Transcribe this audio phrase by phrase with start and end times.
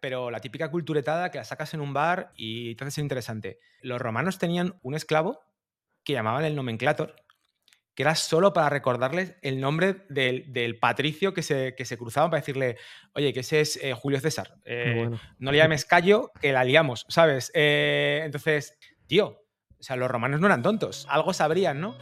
[0.00, 3.58] pero la típica culturetada que la sacas en un bar y te hace interesante.
[3.80, 5.40] Los romanos tenían un esclavo
[6.04, 7.16] que llamaban el nomenclator,
[7.94, 12.40] que era solo para recordarles el nombre del, patricio que se, que se cruzaban para
[12.40, 12.76] decirle,
[13.14, 14.54] oye, que ese es eh, Julio César.
[14.64, 17.50] Eh, no le llames Callo, que la liamos, ¿sabes?
[17.54, 19.42] Eh, entonces, tío,
[19.78, 21.96] o sea, los romanos no eran tontos, algo sabrían, ¿no?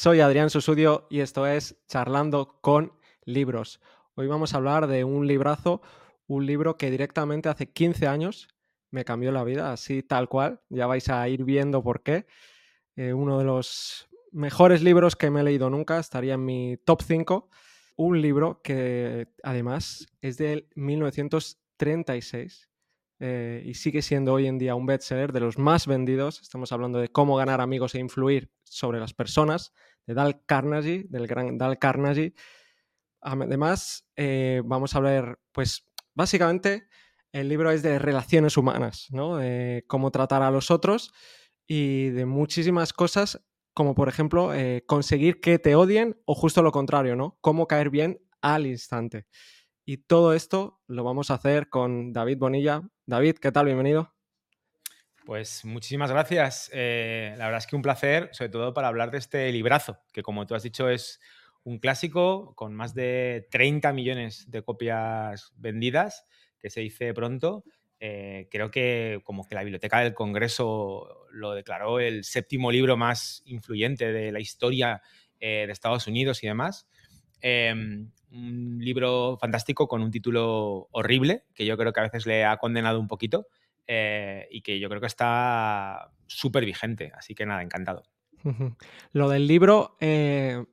[0.00, 2.94] Soy Adrián Susudio y esto es Charlando con
[3.26, 3.82] Libros.
[4.14, 5.82] Hoy vamos a hablar de un librazo,
[6.26, 8.48] un libro que directamente hace 15 años
[8.90, 10.62] me cambió la vida, así tal cual.
[10.70, 12.24] Ya vais a ir viendo por qué.
[12.96, 17.02] Eh, uno de los mejores libros que me he leído nunca, estaría en mi top
[17.02, 17.50] 5.
[17.96, 22.69] Un libro que además es del 1936
[23.20, 26.40] eh, y sigue siendo hoy en día un bestseller de los más vendidos.
[26.42, 29.72] Estamos hablando de cómo ganar amigos e influir sobre las personas,
[30.06, 32.34] de Dal Carnegie, del gran Dal Carnegie.
[33.20, 36.88] Además, eh, vamos a ver, pues básicamente
[37.30, 39.38] el libro es de relaciones humanas, ¿no?
[39.86, 41.12] Cómo tratar a los otros
[41.72, 43.40] y de muchísimas cosas,
[43.74, 47.38] como por ejemplo eh, conseguir que te odien o justo lo contrario, ¿no?
[47.40, 49.26] Cómo caer bien al instante.
[49.90, 52.80] Y todo esto lo vamos a hacer con David Bonilla.
[53.06, 53.66] David, ¿qué tal?
[53.66, 54.14] Bienvenido.
[55.26, 56.70] Pues muchísimas gracias.
[56.72, 60.22] Eh, la verdad es que un placer, sobre todo para hablar de este librazo, que
[60.22, 61.20] como tú has dicho es
[61.64, 66.24] un clásico con más de 30 millones de copias vendidas,
[66.60, 67.64] que se dice pronto.
[67.98, 73.42] Eh, creo que como que la Biblioteca del Congreso lo declaró el séptimo libro más
[73.44, 75.02] influyente de la historia
[75.40, 76.86] eh, de Estados Unidos y demás.
[77.40, 82.44] Em, un libro fantástico con un título horrible, que yo creo que a veces le
[82.44, 83.46] ha condenado un poquito
[83.86, 87.12] eh, y que yo creo que está súper vigente.
[87.16, 88.04] Así que nada, encantado.
[89.12, 90.64] Lo del libro, eh,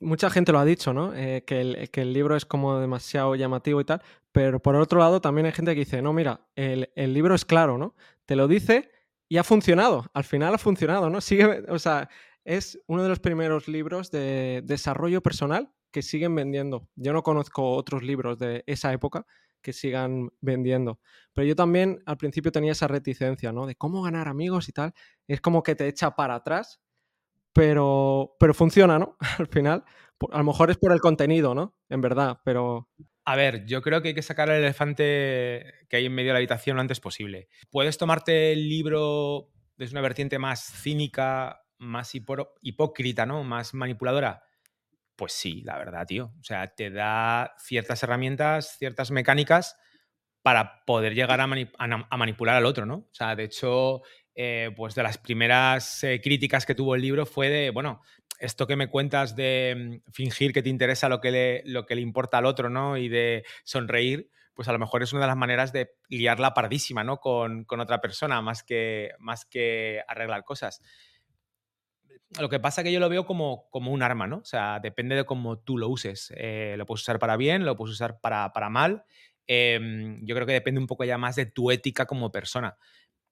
[0.00, 1.14] mucha gente lo ha dicho, ¿no?
[1.14, 4.02] Eh, que, el, libro es como demasiado llamativo y tal,
[4.32, 7.44] pero por otro lado también hay gente que dice, no, mira, el, el libro es
[7.44, 7.94] claro, ¿no?
[8.26, 8.90] Te lo dice
[9.28, 11.20] y ha funcionado, al final ha funcionado, ¿no?
[11.20, 12.08] Sigue, o sea,
[12.44, 16.88] es uno de los primeros libros de desarrollo personal que siguen vendiendo.
[16.96, 19.26] Yo no conozco otros libros de esa época
[19.60, 21.00] que sigan vendiendo.
[21.32, 23.66] Pero yo también al principio tenía esa reticencia, ¿no?
[23.66, 24.94] De cómo ganar amigos y tal.
[25.26, 26.80] Es como que te echa para atrás,
[27.52, 29.16] pero, pero funciona, ¿no?
[29.38, 29.84] Al final.
[30.32, 31.76] A lo mejor es por el contenido, ¿no?
[31.88, 32.88] En verdad, pero...
[33.24, 36.32] A ver, yo creo que hay que sacar el elefante que hay en medio de
[36.34, 37.48] la habitación lo antes posible.
[37.70, 43.42] Puedes tomarte el libro desde una vertiente más cínica, más hipócrita, ¿no?
[43.42, 44.44] Más manipuladora
[45.20, 46.32] pues sí, la verdad, tío.
[46.40, 49.76] O sea, te da ciertas herramientas, ciertas mecánicas
[50.40, 51.46] para poder llegar a,
[52.16, 52.94] manipular al otro, ¿no?
[52.94, 54.00] O sea, de hecho,
[54.34, 58.00] eh, pues de las primeras eh, críticas que tuvo el libro fue de, bueno,
[58.38, 62.46] esto que me cuentas de mm, fingir que te interesa lo que le, importa al
[62.46, 62.96] otro, ¿no?
[62.96, 67.04] Y de sonreír, pues a lo mejor es una de las maneras de liarla pardísima,
[67.04, 67.18] ¿no?
[67.18, 70.80] Con, con otra persona, más que, más que arreglar cosas.
[72.38, 74.38] Lo que pasa es que yo lo veo como, como un arma, ¿no?
[74.38, 76.32] O sea, depende de cómo tú lo uses.
[76.36, 79.04] Eh, lo puedes usar para bien, lo puedes usar para, para mal.
[79.48, 82.76] Em, yo creo que depende un poco ya más de tu ética como persona.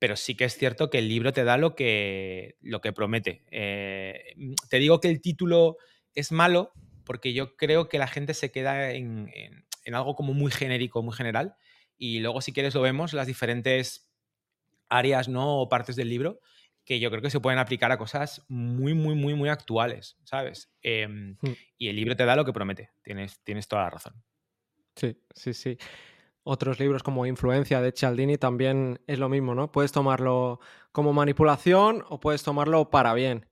[0.00, 3.44] Pero sí que es cierto que el libro te da lo que, lo que promete.
[3.52, 4.34] Eh,
[4.68, 5.76] te digo que el título
[6.14, 6.72] es malo
[7.04, 11.02] porque yo creo que la gente se queda en, en, en algo como muy genérico,
[11.02, 11.54] muy general.
[11.96, 14.10] Y luego, si quieres, lo vemos, las diferentes
[14.88, 15.60] áreas ¿no?
[15.60, 16.40] o partes del libro
[16.88, 20.72] que yo creo que se pueden aplicar a cosas muy, muy, muy, muy actuales, ¿sabes?
[20.80, 21.52] Em, hmm.
[21.76, 24.14] Y el libro te da lo que promete, tienes, tienes toda la razón.
[24.96, 25.76] Sí, sí, sí.
[26.44, 29.70] Otros libros como Influencia de Cialdini también es lo mismo, ¿no?
[29.70, 30.60] Puedes tomarlo
[30.90, 33.44] como manipulación o puedes tomarlo para bien.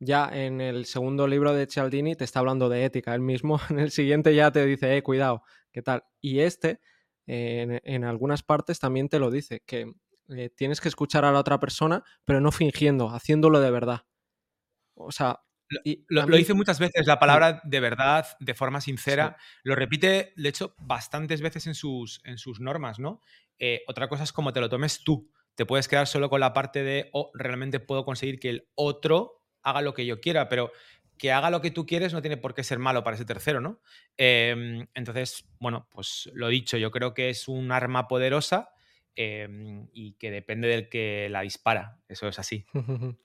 [0.00, 3.78] Ya en el segundo libro de Cialdini te está hablando de ética, él mismo en
[3.78, 6.02] el siguiente ya te dice, eh, cuidado, ¿qué tal?
[6.20, 6.80] Y este,
[7.28, 9.92] en, en algunas partes también te lo dice, que
[10.36, 14.02] eh, tienes que escuchar a la otra persona, pero no fingiendo, haciéndolo de verdad.
[14.94, 15.40] O sea...
[16.08, 19.36] Lo, dice muchas veces, la palabra de verdad, de forma sincera.
[19.62, 23.20] Lo repite, de hecho, bastantes veces en sus, en sus normas, ¿no?
[23.56, 25.30] Eh, otra cosa es como te lo tomes tú.
[25.54, 29.44] Te puedes quedar solo con la parte de, oh, realmente puedo conseguir que el otro
[29.62, 30.72] haga lo que yo quiera, pero
[31.20, 33.60] que haga lo que tú quieres no tiene por qué ser malo para ese tercero,
[33.60, 33.82] ¿no?
[34.16, 38.70] Em, entonces, bueno, pues lo dicho, yo creo que es un arma poderosa
[39.16, 42.00] Em, y que depende del que la dispara.
[42.08, 42.64] Eso es así.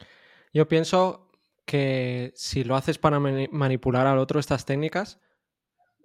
[0.53, 1.31] Yo pienso
[1.65, 5.19] que si lo haces para manipular al otro estas técnicas,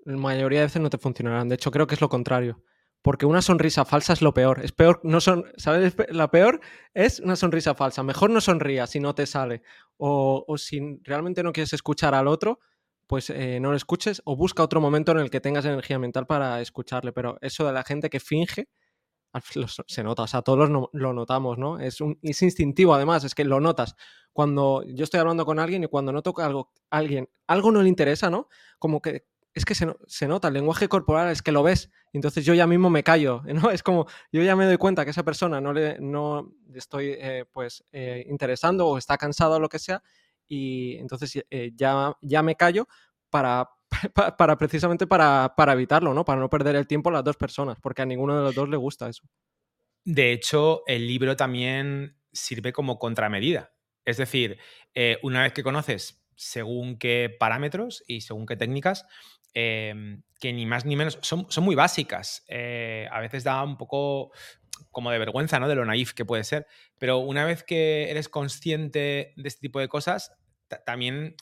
[0.04, 1.48] la mayoría de veces no te funcionarán.
[1.48, 2.62] De hecho, creo que es lo contrario.
[3.02, 4.62] Porque una sonrisa falsa es lo peor.
[4.62, 5.94] Es peor, no son, ¿sabes?
[6.10, 6.60] La peor
[6.92, 8.02] es una sonrisa falsa.
[8.02, 9.62] Mejor no sonrías si no te sale.
[9.96, 12.60] O, si realmente no quieres escuchar al otro,
[13.06, 16.26] pues eh, no lo escuches o busca otro momento en el que tengas energía mental
[16.26, 17.12] para escucharle.
[17.12, 18.68] Pero eso de la gente que finge,
[19.86, 21.78] se nota, o sea, todos lo, notamos, ¿no?
[21.78, 23.96] Es, un, es instintivo, además, es que lo notas.
[24.32, 27.88] Cuando yo estoy hablando con alguien y cuando noto que algo, alguien, algo no le
[27.88, 28.48] interesa, ¿no?
[28.78, 32.54] Como que es que se, nota, el lenguaje corporal es que lo ves, entonces yo
[32.54, 33.70] ya mismo me callo, ¿no?
[33.70, 37.44] Es como, yo ya me doy cuenta que esa persona no le no estoy, eh,
[37.50, 40.02] pues, eh, interesando o está cansado o lo que sea,
[40.46, 42.88] y entonces eh, ya, ya me callo
[43.28, 43.68] para,
[44.14, 46.24] para, precisamente para, para, evitarlo, ¿no?
[46.24, 48.76] Para no perder el tiempo las dos personas, porque a ninguno de los dos le
[48.76, 49.22] gusta eso.
[50.04, 53.72] De hecho, el libro también sirve como contramedida.
[54.04, 54.58] Es decir,
[55.22, 59.04] una vez que conoces según qué parámetros y según qué técnicas,
[59.52, 62.44] Em, que ni más ni menos son, son muy básicas.
[62.48, 64.30] Eh, a veces da un poco
[64.90, 65.68] como de vergüenza, ¿no?
[65.68, 66.66] De lo naif que puede ser.
[66.98, 70.32] Pero una vez que eres consciente de este tipo de cosas,
[70.86, 71.34] también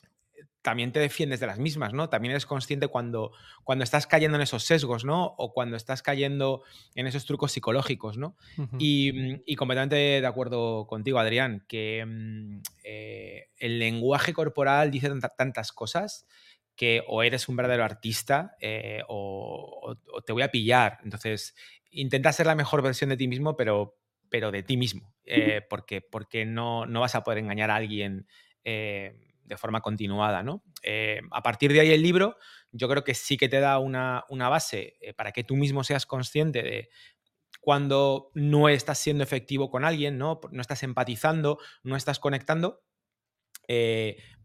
[0.61, 2.09] también te defiendes de las mismas, ¿no?
[2.09, 3.31] También eres consciente cuando,
[3.63, 5.35] cuando estás cayendo en esos sesgos, ¿no?
[5.37, 6.63] O cuando estás cayendo
[6.95, 8.35] en esos trucos psicológicos, ¿no?
[8.77, 16.25] y, completamente de acuerdo contigo, Adrián, que mm, eh, el lenguaje corporal dice tantas cosas
[16.75, 20.99] que o eres un verdadero artista eh, o, te voy a pillar.
[21.03, 21.55] Entonces,
[21.91, 23.97] intenta ser la mejor versión de ti mismo, pero,
[24.29, 28.27] pero de ti mismo, eh, porque, porque no, no, vas a poder engañar a alguien
[28.63, 30.43] eh, de forma continuada.
[30.43, 30.63] ¿no?
[31.31, 32.37] a partir de ahí el libro,
[32.71, 36.05] yo creo que sí que te da una, una base para que tú mismo seas
[36.05, 36.89] consciente de
[37.59, 42.83] cuando no estás siendo efectivo con alguien, no, no estás empatizando, no estás conectando,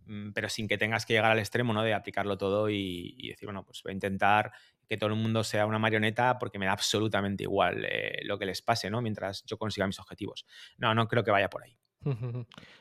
[0.06, 1.82] Mm, pero sin que tengas que llegar al extremo, ¿no?
[1.82, 4.52] De aplicarlo todo y, decir, bueno, pues voy a intentar
[4.88, 8.46] que todo el mundo sea una marioneta porque me da absolutamente igual eh, lo que
[8.46, 9.00] les pase, ¿no?
[9.00, 10.46] Mientras yo consiga mis objetivos.
[10.76, 11.76] No, no creo que vaya por ahí.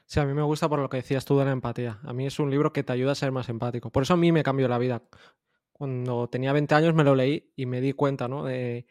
[0.06, 2.00] Sí, a mí me gusta por lo que decías tú de la empatía.
[2.04, 3.90] A mí es un libro que te ayuda a ser más empático.
[3.90, 5.02] Por eso a mí me cambió la vida.
[5.72, 8.44] Cuando tenía 20 años me lo leí y me di cuenta, ¿no?
[8.44, 8.86] De,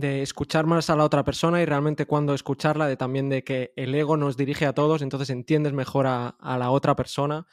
[0.00, 3.72] de escuchar más a la otra persona y realmente cuando escucharla, de también de que
[3.76, 7.46] el ego nos dirige a todos, entonces entiendes mejor a, la otra persona.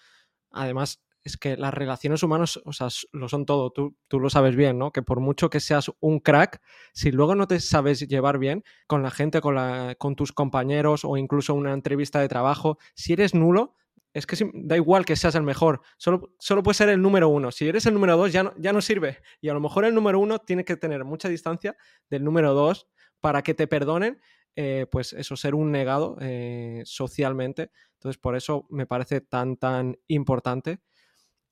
[0.51, 4.55] Además, es que las relaciones humanas, o sea, lo son todo, tú, tú, lo sabes
[4.55, 4.91] bien, ¿no?
[4.91, 6.61] Que por mucho que seas un crack,
[6.93, 11.05] si luego no te sabes llevar bien con la gente, con, la, con tus compañeros
[11.05, 13.75] o incluso una entrevista de trabajo, si eres nulo,
[14.13, 17.51] es que da igual que seas el mejor, solo, solo puedes ser el número uno.
[17.51, 19.19] Si eres el número dos, ya no, ya no sirve.
[19.41, 21.77] Y a lo mejor el número uno tiene que tener mucha distancia
[22.09, 22.87] del número dos
[23.19, 24.19] para que te perdonen,
[24.55, 27.69] eh, pues eso, ser un negado eh, socialmente.
[27.93, 30.79] Entonces, por eso me parece tan, tan importante.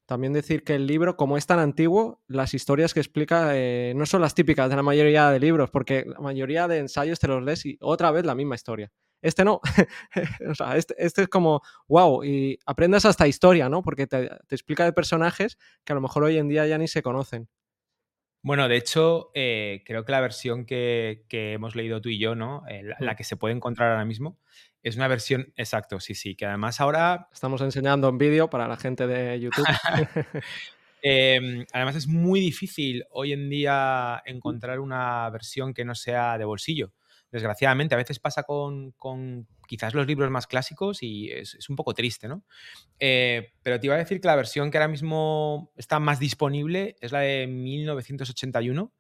[0.05, 4.05] También decir que el libro, como es tan antiguo, las historias que explica eh, no
[4.05, 7.43] son las típicas de la mayoría de libros, porque la mayoría de ensayos te los
[7.43, 8.91] lees y otra vez la misma historia.
[9.25, 9.61] Este no.
[10.49, 13.81] o sea, este, este, es como, wow, y aprendes hasta historia, ¿no?
[13.81, 17.01] Porque te, explica de personajes que a lo mejor hoy en día ya ni se
[17.01, 17.49] conocen.
[18.43, 22.63] Bueno, de hecho, eh, creo que la versión que, hemos leído tú y yo, ¿no?
[22.69, 23.15] Eh, la, mm.
[23.15, 24.37] que se puede encontrar ahora mismo,
[24.89, 27.29] es una versión, exacto, sí, sí, que además ahora...
[27.33, 29.65] Estamos enseñando en vídeo para la gente de YouTube.
[31.07, 36.45] Em, además es muy difícil hoy en día encontrar una versión que no sea de
[36.45, 36.93] bolsillo
[37.35, 38.93] desgraciadamente, a veces pasa con,
[39.67, 42.45] quizás los libros más clásicos y es, un poco triste, ¿no?
[42.97, 46.95] Eh, pero te iba a decir que la versión que ahora mismo está más disponible
[47.01, 48.93] es la de 1981,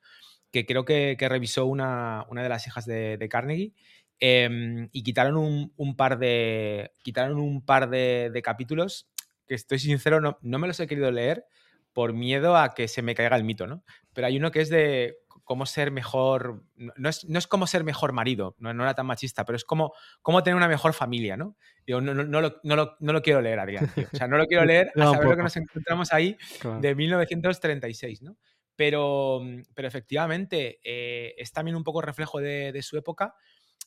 [0.51, 3.73] que creo que, revisó una, de las hijas de, Carnegie.
[4.19, 6.91] Em, y quitaron un, par de.
[7.03, 9.09] Quitaron un par de, capítulos
[9.47, 11.45] que estoy sincero, no, no me los he querido leer
[11.93, 13.83] por miedo a que se me caiga el mito, ¿no?
[14.13, 17.83] Pero hay uno que es de cómo ser mejor, no es, no es cómo ser
[17.83, 21.37] mejor marido, no, no, era tan machista, pero es como cómo tener una mejor familia,
[21.37, 21.55] ¿no?
[21.85, 24.37] Digo, no, no, no, lo, no, lo, no lo quiero leer, Adrián, O sea, no
[24.37, 26.35] lo quiero leer a saber lo que nos encontramos ahí
[26.81, 28.35] de 1936, ¿no?
[28.75, 29.41] Pero,
[29.73, 33.35] pero efectivamente eh, es también un poco reflejo de, de su época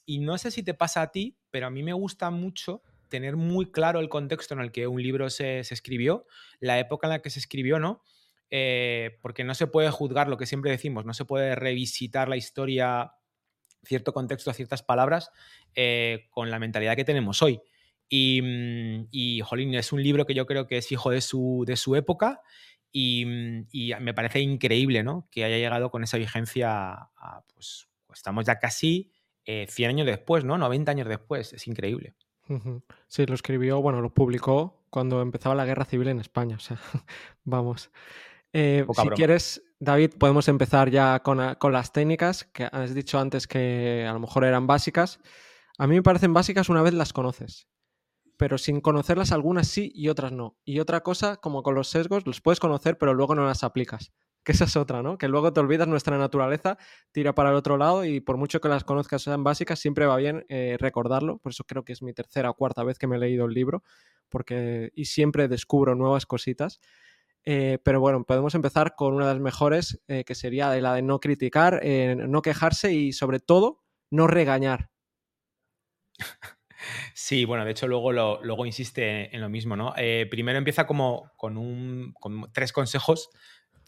[0.08, 3.36] y no sé si te pasa a ti, pero a mí me gusta mucho tener
[3.36, 6.26] muy claro el contexto en el que un libro se, se escribió,
[6.60, 8.02] la época en la que se escribió, ¿no?
[8.48, 12.38] Eh, porque no se puede juzgar lo que siempre decimos, no se puede revisitar la
[12.38, 13.12] historia,
[13.82, 15.30] cierto contexto, ciertas palabras,
[15.74, 17.60] eh, con la mentalidad que tenemos hoy.
[18.08, 21.64] Y, mm, y, jolín, es un libro que yo creo que es hijo de su,
[21.66, 22.40] de su época
[22.90, 25.28] y, mm, y, me parece increíble ¿no?
[25.30, 29.12] que haya llegado con esa vigencia a, pues, estamos ya casi
[29.48, 30.58] 100 eh, años después, ¿no?
[30.58, 32.14] 90 años después, es increíble.
[33.08, 36.56] Sí, lo escribió, bueno, lo publicó cuando empezaba la guerra civil en España.
[36.56, 36.78] O sea,
[37.44, 37.90] vamos.
[38.52, 41.38] Eh, si quieres, David, podemos empezar ya con,
[41.72, 45.20] las técnicas, que has dicho antes que a lo mejor eran básicas.
[45.78, 47.68] A mí me parecen básicas una vez las conoces,
[48.36, 50.58] pero sin conocerlas algunas sí y otras no.
[50.64, 54.12] Y otra cosa, como con los sesgos, los puedes conocer, pero luego no las aplicas.
[54.48, 55.18] Que esa es otra, ¿no?
[55.18, 56.78] Que luego te olvidas nuestra naturaleza,
[57.12, 60.16] tira para el otro lado y por mucho que las conozcas sean básicas, siempre va
[60.16, 61.36] bien eh, recordarlo.
[61.36, 63.52] Por eso creo que es mi tercera o cuarta vez que me he leído el
[63.52, 63.82] libro,
[64.30, 66.80] porque y siempre descubro nuevas cositas.
[67.44, 71.02] Eh, pero bueno, podemos empezar con una de las mejores, eh, que sería la de
[71.02, 74.88] no criticar, no quejarse y sobre todo no regañar.
[77.12, 79.94] Sí, bueno, de hecho luego, luego insiste en lo mismo, ¿no?
[80.30, 83.30] primero empieza como con, un, con tres consejos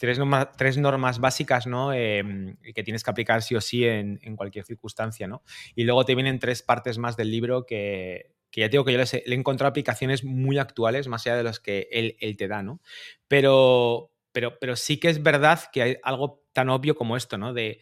[0.01, 0.19] tres,
[0.57, 1.93] tres normas básicas ¿no?
[1.93, 5.29] Em, que tienes que aplicar sí o sí en, cualquier circunstancia.
[5.29, 5.43] ¿no?
[5.77, 9.13] Y luego te vienen tres partes más del libro que, ya digo que yo les
[9.13, 12.63] he, le he encontrado aplicaciones muy actuales, más allá de los que él, te da.
[12.63, 12.81] ¿no?
[13.29, 17.53] Pero, pero, pero sí que es verdad que hay algo tan obvio como esto, ¿no?
[17.53, 17.81] De,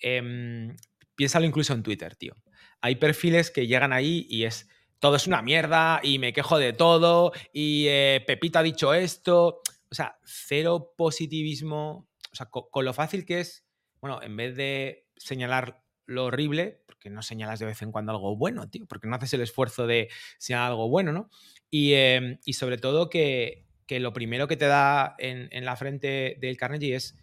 [0.00, 0.76] em,
[1.14, 2.34] piénsalo incluso en Twitter, tío.
[2.80, 6.72] Hay perfiles que llegan ahí y es todo es una mierda y me quejo de
[6.72, 9.60] todo y eh, Pepita ha dicho esto
[9.92, 13.66] o sea, cero positivismo, o sea, con, lo fácil que es,
[14.00, 18.34] bueno, en vez de señalar lo horrible, porque no señalas de vez en cuando algo
[18.34, 20.08] bueno, tío, porque no haces el esfuerzo de
[20.38, 21.28] señalar algo bueno, ¿no?
[21.68, 26.56] Y, em, sobre todo que, lo primero que te da en, en la frente del
[26.56, 27.14] Carnegie es,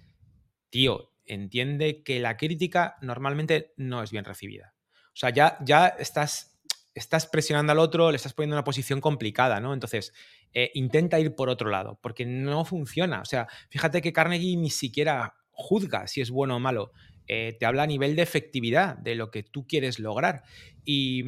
[0.70, 4.76] tío, entiende que la crítica normalmente no es bien recibida.
[5.08, 6.59] O sea, ya, ya estás
[6.94, 9.74] estás presionando al otro, le estás poniendo en una posición complicada, ¿no?
[9.74, 10.14] Entonces,
[10.54, 13.22] eh, intenta ir por otro lado, porque no funciona.
[13.22, 16.92] O sea, fíjate que Carnegie ni siquiera juzga si es bueno o malo.
[17.28, 20.44] Eh, te habla a nivel de efectividad de lo que tú quieres lograr.
[20.84, 21.24] Y,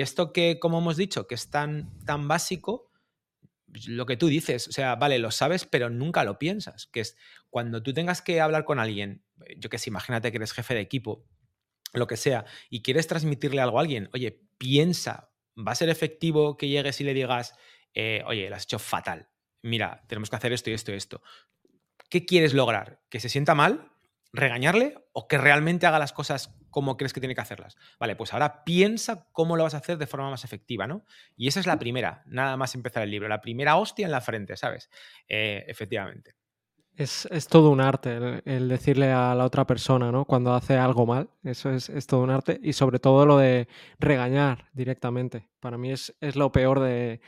[0.00, 2.90] esto que, como hemos dicho, que es tan, tan básico,
[3.72, 7.00] pues, lo que tú dices, o sea, vale, lo sabes, pero nunca lo piensas, que
[7.00, 7.16] es
[7.48, 9.22] cuando tú tengas que hablar con alguien,
[9.56, 11.24] yo que sé, imagínate que eres jefe de equipo,
[11.94, 16.56] lo que sea, y quieres transmitirle algo a alguien, oye, piensa, ¿va a ser efectivo
[16.56, 17.54] que llegues y le digas,
[17.94, 19.28] eh, oye, lo has hecho fatal,
[19.62, 21.22] mira, tenemos que hacer esto y esto y esto?
[22.10, 23.02] ¿Qué quieres lograr?
[23.10, 23.92] ¿Que se sienta mal?
[24.32, 24.94] ¿Regañarle?
[25.12, 27.76] ¿O que realmente haga las cosas como crees que tiene que hacerlas?
[27.98, 31.04] Vale, pues ahora piensa cómo lo vas a hacer de forma más efectiva, ¿no?
[31.36, 34.20] Y esa es la primera, nada más empezar el libro, la primera hostia en la
[34.20, 34.90] frente, ¿sabes?
[35.28, 36.37] Eh, efectivamente.
[36.98, 40.24] Es, todo un arte el, decirle a la otra persona, ¿no?
[40.24, 42.58] Cuando hace algo mal, eso es, todo un arte.
[42.60, 43.68] Y sobre todo lo de
[44.00, 45.48] regañar directamente.
[45.60, 47.20] Para mí es, lo peor de,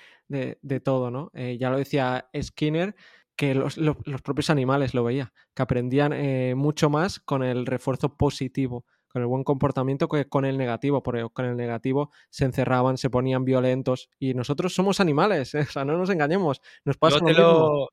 [0.82, 1.30] todo, ¿no?
[1.34, 2.96] Eh, ya lo decía Skinner,
[3.36, 3.76] que los,
[4.24, 9.28] propios animales lo veía, que aprendían eh, mucho más con el refuerzo positivo, con el
[9.28, 14.10] buen comportamiento que con el negativo, porque con el negativo se encerraban, se ponían violentos.
[14.18, 16.60] Y nosotros somos animales, o sea, no nos engañemos.
[16.84, 17.88] Nos pasa lo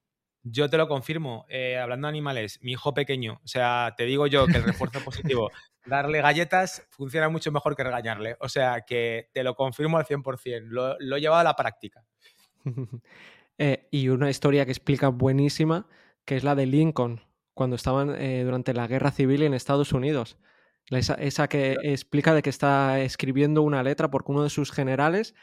[0.51, 4.27] yo te lo confirmo, eh, hablando de animales, mi hijo pequeño, o sea, te digo
[4.27, 5.51] yo que el refuerzo positivo,
[5.85, 8.37] darle galletas funciona mucho mejor que regañarle.
[8.39, 12.03] O sea, que te lo confirmo al 100%, lo, lo he llevado a la práctica.
[13.59, 15.87] Eh, y una historia que explica buenísima,
[16.25, 17.21] que es la de Lincoln,
[17.55, 20.37] cuando estaban eh, durante la guerra civil en Estados Unidos.
[20.91, 25.33] Esa, que explica de que está escribiendo una letra porque uno de sus generales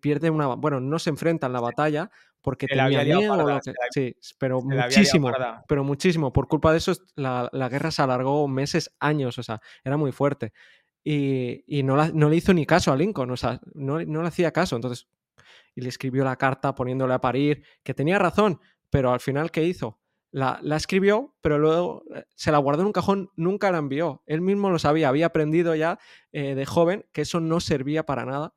[0.00, 0.48] pierde una...
[0.56, 2.10] Bueno, no se enfrenta en la batalla
[2.42, 3.60] porque tenía miedo.
[3.94, 5.30] sí, pero muchísimo,
[5.66, 6.32] pero muchísimo.
[6.32, 10.52] Por culpa de eso, la, guerra se alargó meses, años, o sea, era muy fuerte.
[11.04, 14.76] Y, no, no, le hizo ni caso a Lincoln, o sea, no, le hacía caso.
[14.76, 15.08] Entonces,
[15.74, 19.64] y le escribió la carta poniéndole a parir, que tenía razón, pero al final, ¿qué
[19.64, 20.00] hizo?
[20.32, 24.22] La, escribió, pero luego eh, se la guardó en un cajón, nunca la envió.
[24.26, 25.98] Él mismo lo sabía, había aprendido ya
[26.32, 28.54] eh, de joven que eso no servía para nada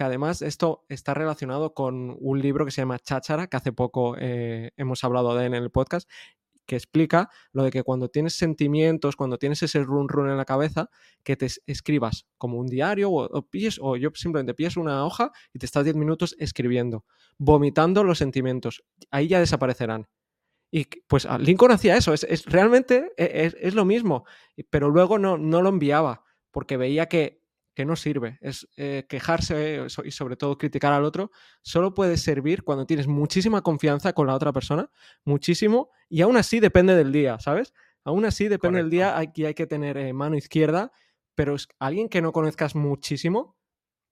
[0.00, 4.16] que además esto está relacionado con un libro que se llama Cháchara, que hace poco
[4.18, 6.08] eh, hemos hablado de en el podcast,
[6.64, 10.46] que explica lo de que cuando tienes sentimientos, cuando tienes ese run run en la
[10.46, 10.88] cabeza,
[11.22, 13.46] que te escribas como un diario o, o,
[13.80, 17.04] o yo simplemente pilles una hoja y te estás 10 minutos escribiendo,
[17.36, 18.82] vomitando los sentimientos.
[19.10, 20.08] Ahí ya desaparecerán.
[20.70, 24.24] Y pues Lincoln hacía eso, es, realmente e, es, lo mismo,
[24.70, 27.39] pero luego no, no lo enviaba porque veía que
[27.74, 28.38] que no sirve.
[28.40, 31.30] Es eh, quejarse y sobre todo criticar al otro,
[31.62, 34.90] solo puede servir cuando tienes muchísima confianza con la otra persona,
[35.24, 37.72] muchísimo, y aún así depende del día, ¿sabes?
[38.04, 40.92] Aún así depende del día, aquí hay que tener eh, mano izquierda,
[41.34, 43.56] pero es alguien que no conozcas muchísimo,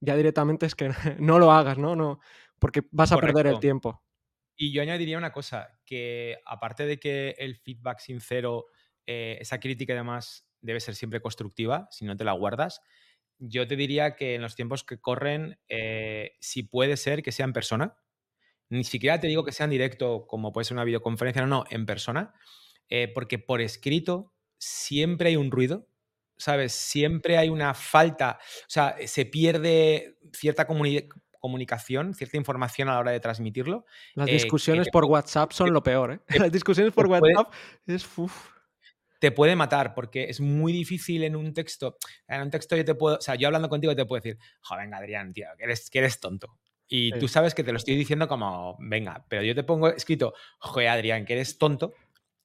[0.01, 1.97] ya directamente es que no lo hagas, ¿no?
[1.97, 2.21] no
[2.59, 4.03] porque vas a perder el tiempo.
[4.57, 8.67] Y yo añadiría una cosa, que aparte de que el feedback sincero,
[9.07, 12.81] eh, esa crítica además debe ser siempre constructiva, si no te la guardas,
[13.39, 17.45] yo te diría que en los tiempos que corren, eh, si puede ser que sea
[17.45, 17.97] en persona,
[18.69, 21.65] ni siquiera te digo que sea en directo, como puede ser una videoconferencia, no, no,
[21.71, 22.35] en persona,
[22.89, 25.89] eh, porque por escrito siempre hay un ruido,
[26.37, 26.73] ¿sabes?
[26.73, 33.11] Siempre hay una falta, o sea, se pierde cierta comunicación, cierta información a la hora
[33.13, 33.87] de transmitirlo.
[34.15, 36.21] Las discusiones por WhatsApp son lo peor, ¿eh?
[36.39, 37.53] Las discusiones por WhatsApp
[37.87, 38.07] es...
[38.19, 38.58] Uf
[39.19, 41.97] te puede matar porque es muy difícil en un texto.
[42.27, 44.85] En un texto yo te puedo, o sea, yo hablando contigo te puedo decir, joder,
[44.85, 46.59] venga, Adrián, tío, que eres, que eres tonto.
[46.91, 50.33] Y tú sabes que te lo estoy diciendo como, venga, pero yo te pongo escrito,
[50.59, 51.93] joder, Adrián, que eres tonto.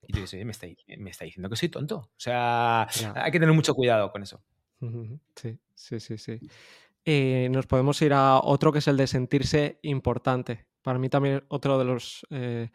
[0.05, 1.95] Y tú dices, me está, me está diciendo que soy tonto.
[1.95, 4.43] O sea, hay que tener mucho cuidado con eso.
[5.35, 6.39] Sí, sí, sí, sí.
[7.05, 10.65] Eh, nos podemos ir a otro que es el de sentirse importante.
[10.81, 12.69] Para mí también otro de los eh,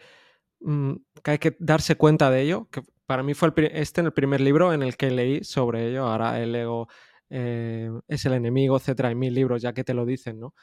[0.61, 4.13] mm, que hay que darse cuenta de ello, que para mí fue el, este el
[4.13, 6.05] primer libro en el que leí sobre ello.
[6.07, 6.89] Ahora el ego
[7.31, 9.09] eh, es el enemigo, etcétera.
[9.09, 10.55] Hay mil libros ya que te lo dicen, ¿no?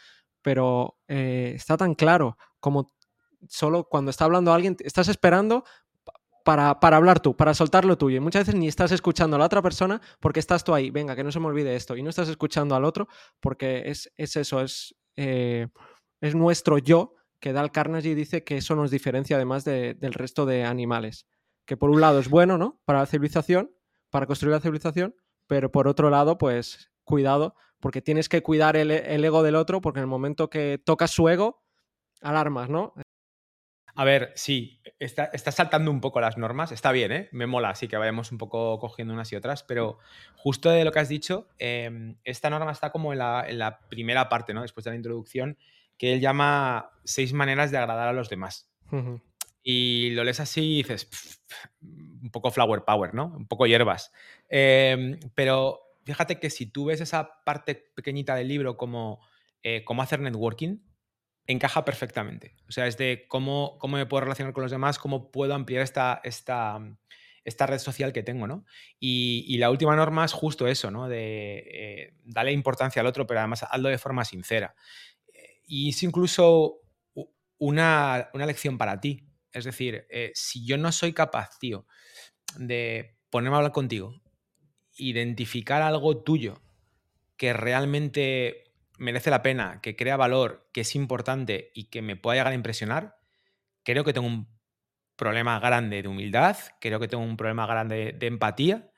[0.43, 2.91] Pero eh, está tan claro como
[3.49, 5.63] solo cuando está hablando alguien, estás esperando
[6.43, 8.17] para, para, hablar tú, para soltar lo tuyo.
[8.17, 11.15] Y muchas veces ni estás escuchando a la otra persona porque estás tú ahí, venga,
[11.15, 11.97] que no se me olvide esto.
[11.97, 13.07] Y no estás escuchando al otro
[13.39, 15.69] porque es, es eso, es, eh,
[16.21, 20.63] es nuestro yo que Dal Carnegie dice que eso nos diferencia además del resto de
[20.63, 21.25] animales
[21.65, 22.81] que por un lado es bueno, ¿no?
[22.85, 23.71] Para la civilización,
[24.09, 25.15] para construir la civilización,
[25.47, 29.99] pero por otro lado, pues cuidado, porque tienes que cuidar el, ego del otro, porque
[29.99, 31.63] en el momento que tocas su ego,
[32.21, 32.93] alarmas, ¿no?
[33.97, 37.29] A ver, sí, está, saltando un poco las normas, está bien, ¿eh?
[37.31, 39.99] Me mola, así que vayamos un poco cogiendo unas y otras, pero
[40.35, 44.53] justo de lo que has dicho, em, esta norma está como en la, primera parte,
[44.53, 44.63] ¿no?
[44.63, 45.57] Después de la introducción,
[45.97, 48.69] que él llama seis maneras de agradar a los demás.
[49.67, 51.09] Y lo lees así y dices,
[51.81, 53.33] un poco flower power, ¿no?
[53.35, 54.11] Un poco hierbas.
[54.47, 59.21] Em, pero fíjate que si tú ves esa parte pequeñita del libro como
[59.63, 60.77] eh, cómo hacer networking,
[61.47, 62.55] encaja perfectamente.
[62.69, 65.81] O sea, es de cómo, cómo me puedo relacionar con los demás, cómo puedo ampliar
[65.81, 66.79] esta, esta,
[67.43, 68.65] esta red social que tengo, ¿no?
[68.99, 71.07] Y, la última norma es justo eso, ¿no?
[71.07, 74.75] De eh, darle importancia al otro, pero además hazlo de forma sincera.
[75.65, 76.81] Y es incluso
[77.57, 79.25] una, una lección para ti.
[79.55, 81.87] Es decir, eh, si yo no soy capaz, tío,
[82.57, 84.21] de ponerme a hablar contigo,
[84.97, 86.61] identificar algo tuyo
[87.37, 88.65] que realmente
[88.97, 92.55] merece la pena, que crea valor, que es importante y que me pueda llegar a
[92.55, 93.17] impresionar,
[93.83, 94.47] creo que tengo un
[95.15, 98.91] problema grande de humildad, creo que tengo un problema grande de empatía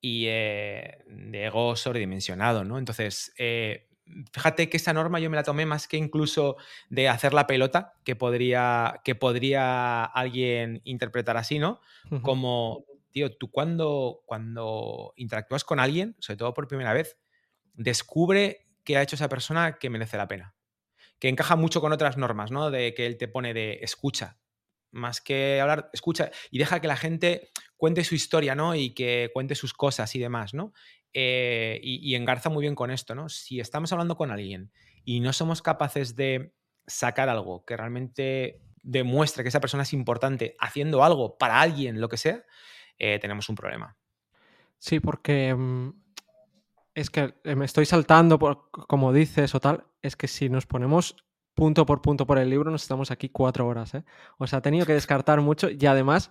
[0.00, 2.78] y eh, de ego sobredimensionado, ¿no?
[2.78, 3.89] Entonces, eh,
[4.32, 6.56] fíjate que esa norma yo me la tomé más que incluso
[6.88, 11.80] de hacer la pelota, que podría, que podría alguien interpretar así, ¿no?
[12.22, 17.18] Como, tío, tú cuando, cuando interactúas con alguien, sobre todo por primera vez,
[17.74, 20.54] descubre qué ha hecho esa persona que merece la pena.
[21.18, 22.70] Que encaja mucho con otras normas, ¿no?
[22.70, 24.38] De que él te pone de escucha,
[24.90, 28.74] más que hablar, escucha y deja que la gente cuente su historia, ¿no?
[28.74, 30.72] Y que cuente sus cosas y demás, ¿no?
[31.12, 33.28] Eh, y, engarza muy bien con esto, ¿no?
[33.28, 34.70] Si estamos hablando con alguien
[35.04, 36.54] y no somos capaces de
[36.86, 42.08] sacar algo que realmente demuestre que esa persona es importante haciendo algo para alguien, lo
[42.08, 42.44] que sea,
[42.98, 43.96] eh, tenemos un problema.
[44.78, 45.90] Sí, porque mm,
[46.94, 50.66] es que eh, me estoy saltando, por, como dices o tal, es que si nos
[50.66, 51.16] ponemos
[51.54, 53.94] punto por punto por el libro, nos estamos aquí cuatro horas.
[53.94, 54.04] ¿eh?
[54.38, 56.30] O sea, ha tenido que descartar mucho y además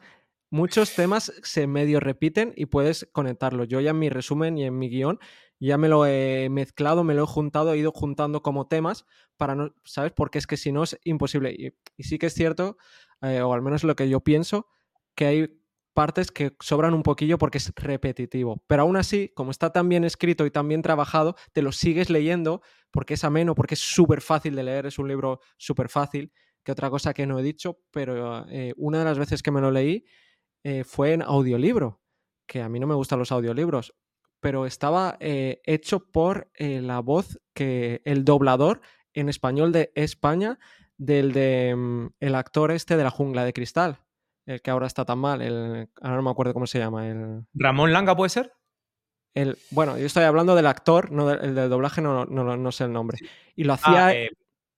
[0.50, 3.68] muchos temas se medio repiten y puedes conectarlos.
[3.68, 5.20] Yo ya en mi resumen y en mi guion
[5.60, 9.06] ya me lo he mezclado, me lo he juntado, he ido juntando como temas
[9.38, 10.14] para no, ¿sabes?
[10.14, 11.74] Porque es que si no es imposible.
[11.98, 12.78] Y, sí que es cierto,
[13.22, 14.68] eh, o al menos lo que yo pienso,
[15.16, 15.60] que hay
[15.94, 18.64] partes que sobran un poquillo porque es repetitivo.
[18.68, 22.10] Pero aún así, como está tan bien escrito y tan bien trabajado, te lo sigues
[22.10, 26.32] leyendo porque es ameno, porque es súper fácil de leer, es un libro súper fácil,
[26.64, 29.60] que otra cosa que no he dicho, pero eh, una de las veces que me
[29.60, 30.06] lo leí
[30.64, 32.02] eh, fue en audiolibro,
[32.48, 33.96] que a mí no me gustan los audiolibros,
[34.40, 38.82] pero estaba eh, hecho por la voz que el doblador
[39.14, 40.60] en español de España
[40.98, 44.00] del de mm, el actor este de la jungla de cristal
[44.50, 47.08] el que ahora está tan mal, el, ahora no me acuerdo cómo se llama.
[47.08, 48.54] El, ¿Ramón Langa puede ser?
[49.36, 52.72] El, bueno, yo estoy hablando del actor, no del, el del doblaje, no, no, no,
[52.72, 53.20] sé el nombre.
[53.56, 54.08] Y lo hacía.
[54.08, 54.32] Ah, eh,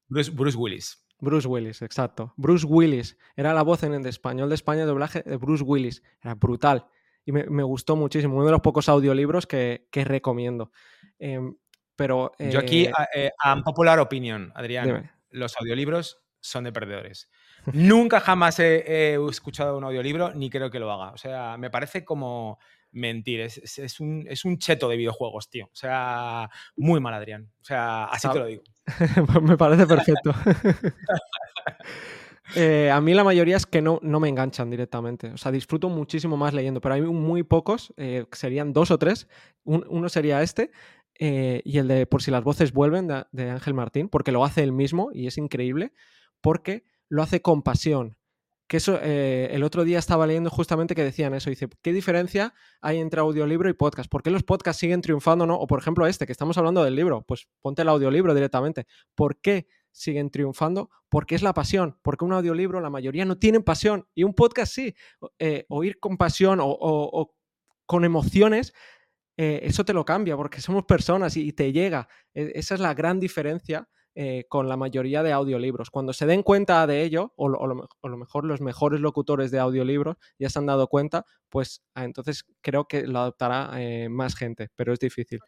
[0.10, 1.06] Bruce, Willis.
[1.22, 2.34] Bruce Willis, exacto.
[2.36, 3.18] Bruce Willis.
[3.36, 6.04] Era la voz en el español de España, el doblaje de Bruce Willis.
[6.22, 6.88] Era brutal.
[7.24, 8.36] Y me, gustó muchísimo.
[8.36, 10.72] Uno de los pocos audiolibros que, que recomiendo.
[11.20, 11.56] Em,
[11.96, 12.32] pero.
[12.40, 17.30] Yo aquí, eh, a, eh, popular opinion, Adrián, los audiolibros son de perdedores.
[17.74, 21.12] Nunca jamás he, escuchado un audiolibro ni creo que lo haga.
[21.12, 22.58] O sea, me parece como
[22.92, 23.42] mentir.
[23.42, 25.66] Es, un, es, un, cheto de videojuegos, tío.
[25.66, 27.52] O sea, muy mal, Adrián.
[27.62, 28.64] O sea, así te lo digo.
[29.28, 30.34] Pues me parece perfecto.
[32.54, 35.32] Eh, a mí la mayoría es que no, no me enganchan directamente.
[35.32, 39.30] O sea, disfruto muchísimo más leyendo, pero hay muy pocos, eh, serían dos o tres.
[39.64, 40.72] uno sería este
[41.24, 44.64] eh, y el de Por si las voces vuelven de, Ángel Martín, porque lo hace
[44.64, 45.94] él mismo y es increíble,
[46.42, 48.18] porque lo hace con pasión.
[48.72, 51.50] Que eso, el otro día estaba leyendo justamente que decían eso.
[51.50, 54.10] Dice, ¿qué diferencia hay entre audiolibro y podcast?
[54.10, 55.56] ¿Por qué los podcasts siguen triunfando, no?
[55.56, 58.88] O por ejemplo este, que estamos hablando del libro, pues ponte el audiolibro directamente.
[59.14, 63.62] ¿Por qué siguen triunfando porque es la pasión, porque un audiolibro la mayoría no tienen
[63.62, 64.96] pasión y un podcast sí,
[65.38, 67.36] eh, oír con pasión o,
[67.86, 68.74] con emociones,
[69.36, 72.08] eh, eso te lo cambia porque somos personas y, te llega.
[72.34, 75.90] E, esa es la gran diferencia eh, con la mayoría de audiolibros.
[75.90, 80.50] Cuando se den cuenta de ello, o, lo, mejor los mejores locutores de audiolibros ya
[80.50, 83.72] se han dado cuenta, pues ah, entonces creo que lo adoptará
[84.10, 85.40] más gente, pero es difícil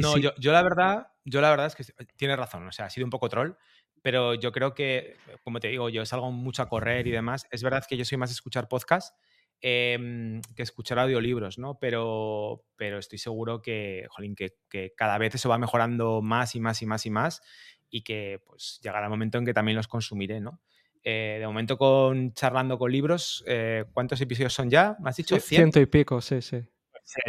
[0.00, 1.84] no, yo, yo, la verdad, yo la verdad es que
[2.16, 3.52] tienes razón, o sea, ha sido un poco troll,
[4.00, 7.46] pero yo creo que, como te digo, yo salgo mucho a correr y demás.
[7.50, 9.16] Es verdad que yo soy más de escuchar podcast
[9.60, 11.78] em, que escuchar audiolibros, ¿no?
[11.78, 16.60] Pero, pero estoy seguro que, jolín, que, que, cada vez eso va mejorando más y
[16.60, 17.42] más y más y más
[17.92, 20.60] y que pues llegará el momento en que también los consumiré, ¿no?
[21.04, 24.96] Eh, de momento con charlando con libros, eh, ¿cuántos episodios son ya?
[24.98, 25.38] ¿Me has dicho?
[25.38, 26.64] ciento y pico, sí, sí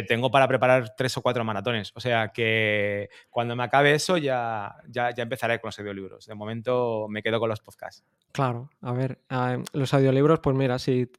[0.08, 1.92] tengo para preparar tres o cuatro maratones.
[1.94, 6.26] O sea que cuando me acabe eso ya, ya, ya empezaré con los audiolibros.
[6.26, 8.04] De momento me quedo con los podcasts.
[8.32, 11.10] Claro, a ver, ah, los audiolibros, pues mira, si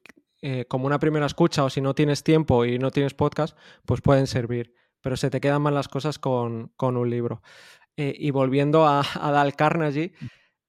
[0.42, 4.00] eh, como una primera escucha o si no tienes tiempo y no tienes podcast, pues
[4.00, 4.74] pueden servir.
[5.00, 7.42] Pero se te quedan mal las cosas con, un libro.
[7.96, 10.12] Eh, y volviendo a, a Dal Carnegie,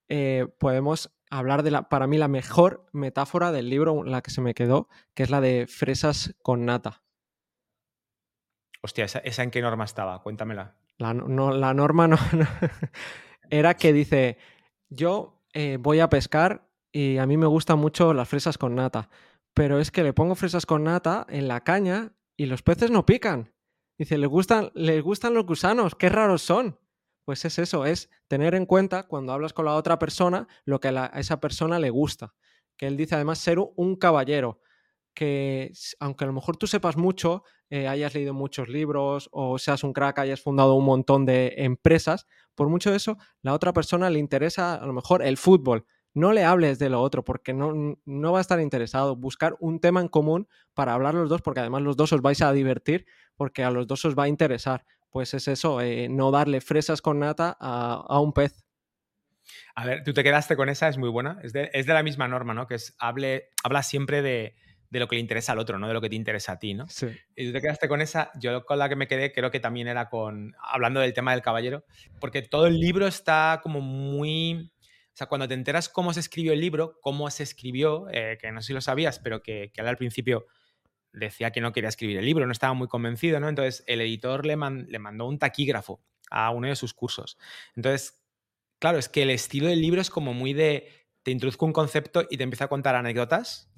[0.10, 4.42] eh, podemos hablar de la, para mí, la mejor metáfora del libro, la que se
[4.42, 7.04] me quedó, que es la de fresas con nata.
[8.82, 10.22] Hostia, ¿esa, en qué norma estaba?
[10.22, 10.76] Cuéntamela.
[10.98, 12.18] La, no, la norma no,
[13.50, 14.38] Era que dice,
[14.90, 19.10] yo eh, voy a pescar y a mí me gustan mucho las fresas con nata,
[19.54, 23.06] pero es que le pongo fresas con nata en la caña y los peces no
[23.06, 23.54] pican.
[23.98, 26.80] Dice, les gustan, les gustan los gusanos, qué raros son.
[27.28, 30.88] Pues es eso, es tener en cuenta cuando hablas con la otra persona lo que
[30.88, 32.34] a esa persona le gusta.
[32.78, 34.62] Que él dice además ser un caballero
[35.14, 39.84] que aunque a lo mejor tú sepas mucho, eh, hayas leído muchos libros o seas
[39.84, 44.10] un crack, hayas fundado un montón de empresas, por mucho de eso, la otra persona
[44.10, 45.86] le interesa a lo mejor el fútbol.
[46.14, 49.18] No le hables de lo otro porque no, no va a estar interesado.
[49.18, 52.42] Buscar un tema en común para hablar los dos, porque además los dos os vais
[52.42, 54.86] a divertir, porque a los dos os va a interesar.
[55.10, 58.64] Pues es eso, eh, no darle fresas con nata a, un pez.
[59.76, 61.40] A ver, tú te quedaste con esa, es muy buena.
[61.44, 62.68] Es de, es de la misma norma, ¿no?
[62.68, 64.56] Que es hable, habla siempre de,
[64.90, 66.74] de lo que le interesa al otro, no de lo que te interesa a ti,
[66.74, 66.88] ¿no?
[66.90, 67.08] Sí.
[67.36, 69.88] Y tú te quedaste con esa, yo con la que me quedé creo que también
[69.88, 71.86] era con, hablando del tema del caballero,
[72.20, 74.72] porque todo el libro está como muy...
[74.84, 78.52] O sea, cuando te enteras cómo se escribió el libro, cómo se escribió, eh, que
[78.52, 80.46] no sé si lo sabías, pero que, que al principio
[81.18, 83.50] decía que no quería escribir el libro, no estaba muy convencido, ¿no?
[83.50, 87.38] Entonces el editor le, mandó un taquígrafo a uno de sus cursos.
[87.76, 88.24] Entonces,
[88.80, 90.97] claro, es que el estilo del libro es como muy de,
[91.28, 93.70] te introduzco un concepto y te empieza a contar anécdotas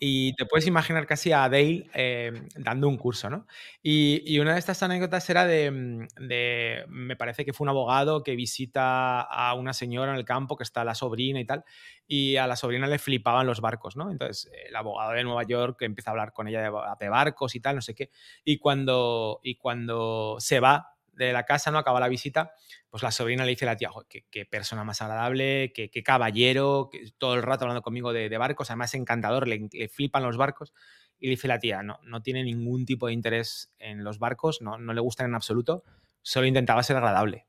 [0.00, 3.46] y te puedes imaginar casi a Dale eh, dando un curso, ¿no?
[3.80, 8.34] Y, una de estas anécdotas era mm, de, me parece que fue un abogado que
[8.34, 11.64] visita a una señora en el campo que está la sobrina y tal,
[12.08, 14.10] y a la sobrina le flipaban los barcos, ¿no?
[14.10, 17.76] Entonces el abogado de Nueva York empieza a hablar con ella de, barcos y tal,
[17.76, 18.10] no sé qué,
[18.44, 21.78] y cuando, y cuando se va de la casa, ¿no?
[21.78, 22.52] Acaba la visita,
[22.90, 27.34] pues la sobrina le dice a la tía, qué, persona más agradable, qué, caballero, todo
[27.34, 30.72] el rato hablando conmigo de, barcos, además encantador, le, flipan los barcos.
[31.18, 34.76] Y dice la tía, no, no tiene ningún tipo de interés en los barcos, no,
[34.76, 35.82] no le gustan en absoluto,
[36.20, 37.46] solo intentaba ser agradable.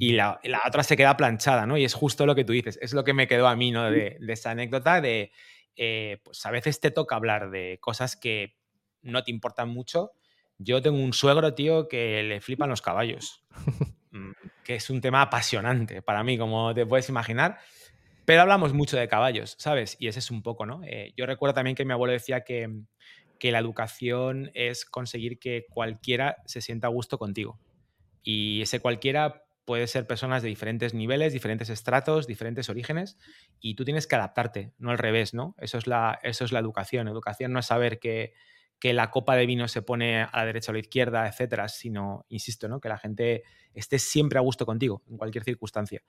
[0.00, 1.76] Y la, otra se queda planchada, ¿no?
[1.76, 3.88] Y es justo lo que tú dices, es lo que me quedó a mí, ¿no?
[3.88, 5.30] De, esa anécdota de,
[5.76, 8.56] eh, pues a veces te toca hablar de cosas que
[9.02, 10.10] no te importan mucho,
[10.58, 13.44] yo tengo un suegro, tío, que le flipan los caballos,
[14.10, 14.32] mm,
[14.64, 17.58] que es un tema apasionante para mí, como te puedes imaginar.
[18.24, 19.96] Pero hablamos mucho de caballos, ¿sabes?
[20.00, 20.82] Y ese es un poco, ¿no?
[20.84, 22.68] Eh, yo recuerdo también que mi abuelo decía que,
[23.38, 27.60] que la educación es conseguir que cualquiera se sienta a gusto contigo.
[28.22, 33.18] Y ese cualquiera puede ser personas de diferentes niveles, diferentes estratos, diferentes orígenes,
[33.60, 35.54] y tú tienes que adaptarte, no al revés, ¿no?
[35.58, 37.08] Eso es la, eso es la educación.
[37.08, 38.32] Educación no es saber que
[38.78, 41.68] que la copa de vino se pone a la derecha o a la izquierda, etcétera,
[41.68, 42.80] sino, insisto, ¿no?
[42.80, 43.42] que la gente
[43.74, 46.02] esté siempre a gusto contigo, en cualquier circunstancia.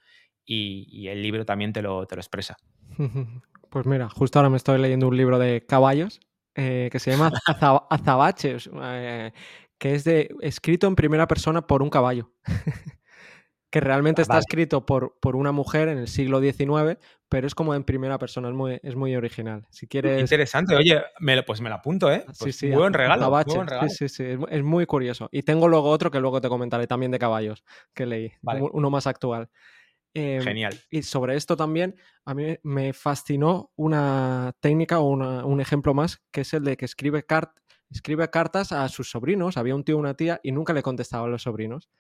[0.46, 2.58] Y, el libro también te lo, te lo expresa.
[3.70, 6.22] Pues mira, justo ahora me estoy leyendo un libro de caballos
[6.56, 7.32] eh, que se llama
[7.90, 9.32] Azabache, eh,
[9.78, 12.32] que es de, escrito en primera persona por un caballo.
[13.78, 16.98] que realmente ah, está escrito por, por, una mujer en el siglo XIX,
[17.30, 19.68] pero es como en primera persona, es muy, es muy original.
[19.70, 20.20] Si quieres...
[20.20, 22.26] Interesante, oye, me, pues me lo apunto, ¿eh?
[22.32, 23.88] sí, pues sí, buen regalo, buen regalo.
[23.88, 25.30] Sí, sí, sí, es, muy curioso.
[25.32, 27.64] Y tengo luego otro que luego te comentaré también de caballos,
[27.94, 29.48] que leí, uno más actual.
[30.16, 30.74] Em, Genial.
[30.90, 36.42] Y sobre esto también, a mí me fascinó una técnica o un ejemplo más, que
[36.42, 37.24] es el de que escribe,
[37.92, 39.56] escribe cartas a sus sobrinos.
[39.56, 41.92] Había un tío o una tía y nunca le contestaba a los sobrinos.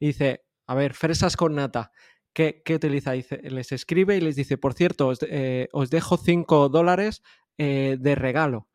[0.00, 1.90] Y dice, a ver, fresas con nata.
[2.32, 3.10] ¿Qué, utiliza?
[3.10, 7.24] Dice, les escribe y les dice, por cierto, os, eh, dejo 5 dólares
[7.58, 8.68] eh, de regalo.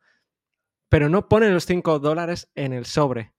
[0.90, 3.32] Pero no pone los 5 dólares en el sobre.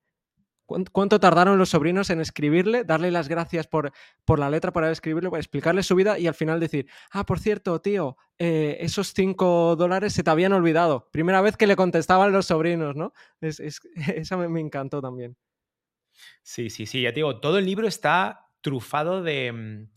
[0.65, 3.93] ¿Cuánto tardaron los sobrinos en escribirle, darle las gracias por,
[4.25, 7.39] por la letra para escribirle, para explicarle su vida y al final decir, ah, por
[7.39, 11.09] cierto, tío, eh, esos 5 dólares se te habían olvidado.
[11.11, 13.13] Primera vez que le contestaban los sobrinos, ¿no?
[13.39, 13.59] Es,
[14.15, 15.37] esa me, encantó también.
[16.41, 19.51] Sí, sí, sí, ya te digo, todo el libro está trufado de...
[19.51, 19.87] Mm,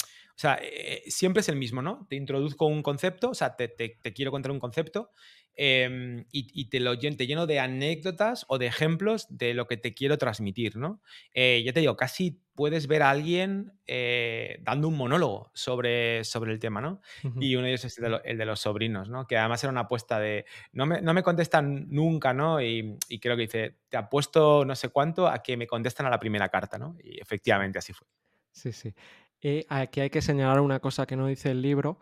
[0.41, 2.07] o sea, eh, siempre es el mismo, ¿no?
[2.09, 5.11] Te introduzco un concepto, o sea, te, quiero contar un concepto
[5.55, 9.93] em, y, te, lo, te lleno de anécdotas o de ejemplos de lo que te
[9.93, 11.03] quiero transmitir, ¿no?
[11.35, 16.53] Eh, ya te digo, casi puedes ver a alguien eh, dando un monólogo sobre, sobre
[16.53, 17.03] el tema, ¿no?
[17.39, 19.27] Y uno de ellos es el de, los sobrinos, ¿no?
[19.27, 22.63] Que además era una apuesta de, no me, no me contestan nunca, ¿no?
[22.63, 26.11] Y, y, creo que dice, te apuesto no sé cuánto a que me contestan a
[26.11, 26.97] la primera carta, ¿no?
[27.05, 28.07] Y efectivamente así fue.
[28.53, 28.95] Sí, sí.
[29.41, 31.99] Y aquí hay que señalar una cosa que no dice el libro,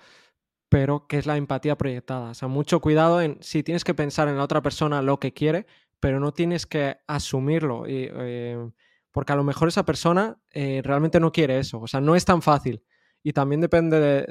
[0.69, 2.31] pero que es la empatía proyectada.
[2.31, 5.35] O sea, mucho cuidado en si tienes que pensar en la otra persona lo que
[5.35, 5.67] quiere,
[6.01, 7.89] pero no tienes que asumirlo.
[7.89, 8.71] Y, eh,
[9.13, 11.81] porque a lo mejor esa persona eh, realmente no quiere eso.
[11.81, 12.85] O sea, no es tan fácil
[13.23, 14.27] y también depende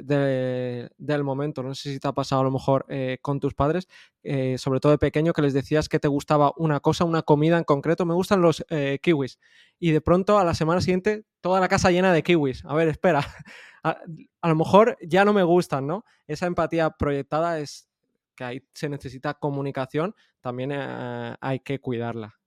[0.96, 1.62] del momento.
[1.62, 3.88] No sé si te ha pasado a lo mejor eh, con tus padres,
[4.22, 7.58] eh, sobre todo de pequeño, que les decías que te gustaba una cosa, una comida
[7.58, 8.06] en concreto.
[8.06, 9.38] Me gustan los eh, kiwis.
[9.78, 12.64] Y de pronto a la semana siguiente, toda la casa llena de kiwis.
[12.64, 13.20] A ver, espera.
[13.84, 13.96] A,
[14.40, 16.04] a lo mejor ya no me gustan, ¿no?
[16.26, 17.88] Esa empatía proyectada es
[18.34, 22.40] que ahí se necesita comunicación, también hay que cuidarla.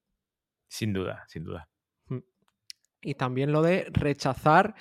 [0.68, 1.70] Sin duda, sin duda.
[2.08, 2.20] Mm.
[3.02, 4.76] Y también lo de rechazar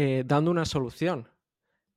[0.00, 1.28] eh, dando una solución,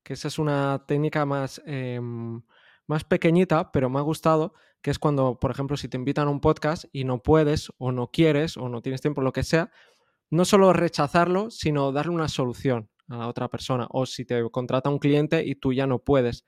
[0.02, 2.42] que esa es una técnica más, em,
[2.88, 6.32] más pequeñita, pero me ha gustado, que es cuando, por ejemplo, si te invitan a
[6.32, 9.70] un podcast y no puedes o no quieres o no tienes tiempo, lo que sea,
[10.30, 13.86] no solo rechazarlo, sino darle una solución a la otra persona.
[13.90, 16.44] O si te contrata un cliente y tú ya no puedes.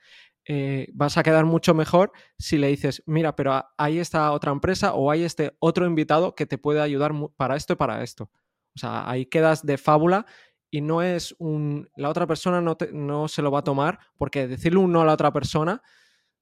[0.46, 4.94] Eh, vas a quedar mucho mejor si le dices, mira, pero hay esta otra empresa
[4.94, 8.28] o hay este otro invitado que te puede ayudar para esto y para esto.
[8.74, 10.26] O sea, ahí quedas de fábula
[10.74, 11.88] y no es un...
[11.94, 15.04] La otra persona no, no se lo va a tomar porque decirle un no a
[15.04, 15.80] la otra persona,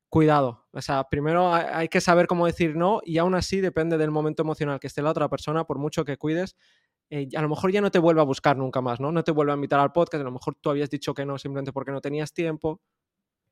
[0.09, 0.69] cuidado.
[0.73, 4.43] O sea, primero hay que saber cómo decir no y aún así depende del momento
[4.43, 6.57] emocional que esté la otra persona, por mucho que cuides,
[7.11, 9.13] eh, a lo mejor ya no te vuelve a buscar nunca más, ¿no?
[9.13, 11.37] No te vuelve a invitar al podcast, a lo mejor tú habías dicho que no
[11.37, 12.81] simplemente porque no tenías tiempo.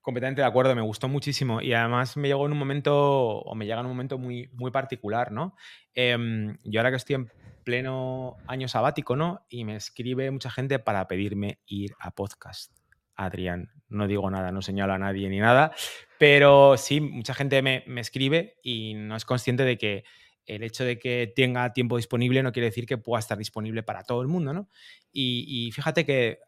[0.00, 3.66] Completamente de acuerdo, me gustó muchísimo y además me llegó en un momento, o me
[3.66, 5.54] llega en un momento muy, muy particular, ¿no?
[5.92, 7.30] Em, yo ahora que estoy en
[7.64, 9.46] pleno año sabático, ¿no?
[9.48, 12.72] Y me escribe mucha gente para pedirme ir a podcast.
[13.20, 15.72] Adrián, no digo nada, no señalo a nadie ni nada,
[16.18, 20.04] pero sí, mucha gente me, escribe y no es consciente de que
[20.46, 24.04] el hecho de que tenga tiempo disponible no quiere decir que pueda estar disponible para
[24.04, 24.68] todo el mundo, ¿no?
[25.12, 26.38] Y, fíjate que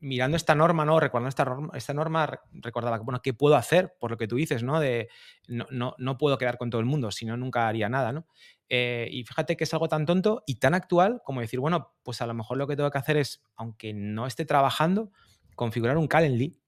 [0.00, 0.98] mirando esta norma, ¿no?
[0.98, 3.94] Recordando esta norma, esta norma, recordaba bueno, ¿qué puedo hacer?
[4.00, 4.80] Por lo que tú dices, ¿no?
[4.80, 5.08] De
[5.46, 8.26] no, no, no puedo quedar con todo el mundo, si no, nunca haría nada, ¿no?
[8.74, 12.22] Eh, y fíjate que es algo tan tonto y tan actual como decir, bueno, pues
[12.22, 15.12] a lo mejor lo que tengo que hacer es, aunque no esté trabajando,
[15.56, 16.58] configurar un Calendly,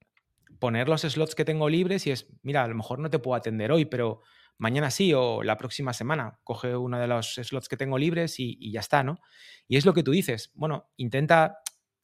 [0.59, 3.33] poner los slots que tengo libres y es, mira, a lo mejor no te puedo
[3.33, 4.21] atender hoy, pero
[4.59, 8.71] mañana sí o la próxima semana, coge uno de los slots que tengo libres y,
[8.71, 9.17] ya está, ¿no?
[9.67, 11.57] Y es lo que tú dices, bueno, intenta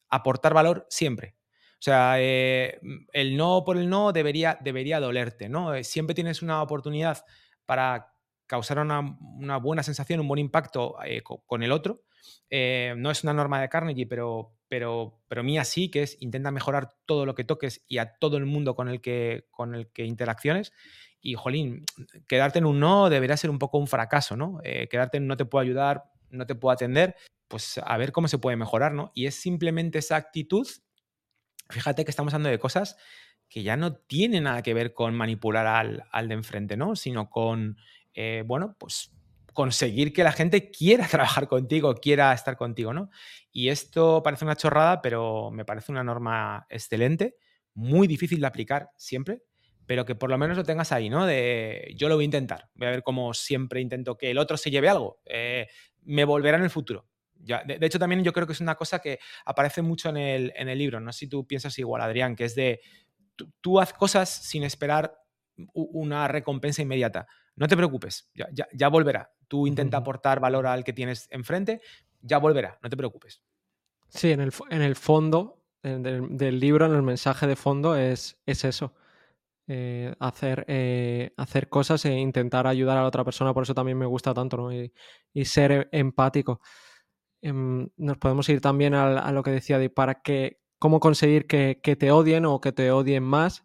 [0.08, 1.36] aportar valor siempre.
[1.74, 2.80] O sea, eh,
[3.12, 5.76] el no por el no debería, debería dolerte, ¿no?
[5.76, 7.24] Eh, siempre tienes una oportunidad
[7.66, 8.11] para
[8.52, 12.02] causar una, buena sensación, un buen impacto eh, con el otro.
[12.50, 16.50] Eh, no es una norma de Carnegie, pero, pero, pero mía sí, que es intenta
[16.50, 19.90] mejorar todo lo que toques y a todo el mundo con el que, con el
[19.90, 20.74] que interacciones.
[21.22, 21.86] Y, jolín,
[22.28, 24.60] quedarte en un no debería ser un poco un fracaso, ¿no?
[24.64, 27.16] Eh, quedarte en no te puedo ayudar, no te puedo atender,
[27.48, 29.12] pues a ver cómo se puede mejorar, ¿no?
[29.14, 30.68] Y es simplemente esa actitud.
[31.70, 32.98] Fíjate que estamos hablando de cosas
[33.48, 36.96] que ya no tienen nada que ver con manipular al, al de enfrente, ¿no?
[36.96, 37.78] Sino con
[38.14, 39.12] eh, bueno, pues
[39.52, 43.10] conseguir que la gente quiera trabajar contigo, quiera estar contigo, ¿no?
[43.52, 47.36] Y esto parece una chorrada, pero me parece una norma excelente,
[47.74, 49.42] muy difícil de aplicar siempre,
[49.86, 51.26] pero que por lo menos lo tengas ahí, ¿no?
[51.26, 54.56] De yo lo voy a intentar, voy a ver cómo siempre intento que el otro
[54.56, 55.68] se lleve algo, eh,
[56.02, 57.08] me volverá en el futuro.
[57.44, 60.52] Ya, de, hecho, también yo creo que es una cosa que aparece mucho en el,
[60.54, 62.80] en el libro, no sé si tú piensas igual, Adrián, que es de
[63.60, 65.18] tú, haz cosas sin esperar
[65.74, 67.26] una recompensa inmediata.
[67.56, 69.32] No te preocupes, ya, ya, volverá.
[69.46, 71.80] Tú intenta aportar valor al que tienes enfrente,
[72.20, 73.42] ya volverá, no te preocupes.
[74.08, 78.64] Sí, en el, en el fondo del, libro, en el mensaje de fondo, es, es
[78.64, 78.94] eso.
[79.68, 83.96] Eh, hacer, eh, hacer cosas e intentar ayudar a la otra persona, por eso también
[83.96, 84.72] me gusta tanto, ¿no?
[84.72, 84.92] Y,
[85.44, 86.60] ser e, empático.
[87.42, 91.74] Em, nos podemos ir también a, lo que decía de para que, cómo conseguir que,
[91.98, 93.64] te odien o que te odien más.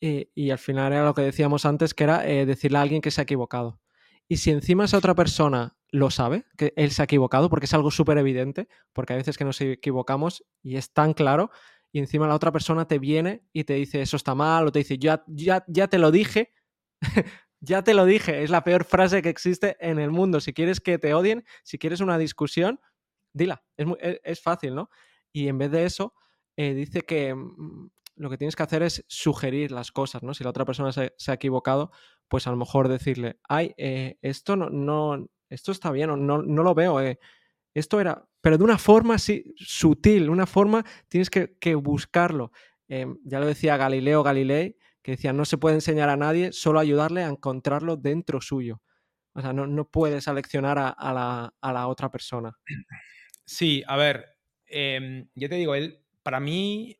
[0.00, 3.10] Y, al final era lo que decíamos antes, que era eh, decirle a alguien que
[3.10, 3.80] se ha equivocado.
[4.28, 7.74] Y si encima esa otra persona lo sabe, que él se ha equivocado, porque es
[7.74, 11.50] algo súper evidente, porque hay veces que nos equivocamos y es tan claro,
[11.92, 14.78] y encima la otra persona te viene y te dice eso está mal, o te
[14.78, 16.52] dice ya, ya, ya te lo dije,
[17.60, 20.40] ya te lo dije, es la peor frase que existe en el mundo.
[20.40, 22.80] Si quieres que te odien, si quieres una discusión,
[23.32, 24.90] dila, es, e, es, fácil, ¿no?
[25.32, 26.14] Y en vez de eso,
[26.56, 30.34] eh, dice que mm, lo que tienes que hacer es sugerir las cosas, ¿no?
[30.34, 31.90] Si la otra persona se, ha equivocado,
[32.28, 36.62] pues a lo mejor decirle, ay, eh, esto no, no, esto está bien, no, no
[36.62, 37.18] lo veo, eh,
[37.72, 42.52] esto era, pero de una forma así sutil, una forma tienes que, buscarlo.
[42.88, 46.78] Em, ya lo decía Galileo Galilei, que decía, no se puede enseñar a nadie, solo
[46.78, 48.82] ayudarle a encontrarlo dentro suyo.
[49.32, 52.52] O sea, no, puedes aleccionar a, la, otra persona.
[53.46, 54.26] Sí, a ver,
[54.66, 56.99] eh, yo te digo, él, para mí,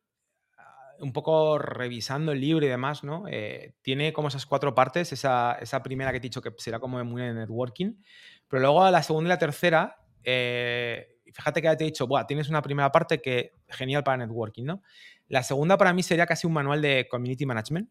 [1.01, 3.25] un poco revisando el libro y demás, ¿no?
[3.27, 7.03] Eh, tiene como esas cuatro partes, esa, primera que te he dicho que será como
[7.03, 7.95] muy de networking,
[8.47, 12.07] pero luego a la segunda y la tercera, eh, fíjate que ya te he dicho,
[12.07, 14.83] Buah, tienes una primera parte que genial para networking, ¿no?
[15.27, 17.89] La segunda para mí sería casi un manual de community management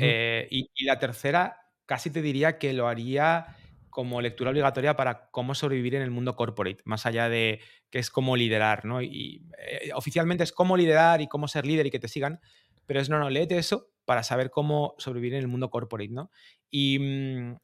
[0.00, 3.56] eh, y, y, la tercera casi te diría que lo haría
[3.92, 8.10] como lectura obligatoria para cómo sobrevivir en el mundo corporate, más allá de que es
[8.10, 9.02] cómo liderar, ¿no?
[9.02, 12.40] Y eh, oficialmente es cómo liderar y cómo ser líder y que te sigan,
[12.86, 16.30] pero es no, no, léete eso para saber cómo sobrevivir en el mundo corporate, ¿no?
[16.70, 17.56] Y, mm,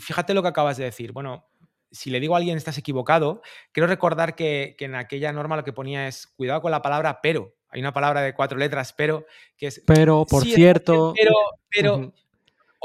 [0.00, 1.10] fíjate lo que acabas de decir.
[1.10, 1.48] Bueno,
[1.90, 5.72] si le digo a alguien estás equivocado, quiero recordar que, en aquella norma lo que
[5.72, 7.54] ponía es cuidado con la palabra pero.
[7.70, 9.26] Hay una palabra de cuatro letras, pero,
[9.56, 9.82] que es...
[9.84, 11.12] Pero, por cierto...
[11.16, 11.34] Pero,
[11.68, 12.14] pero,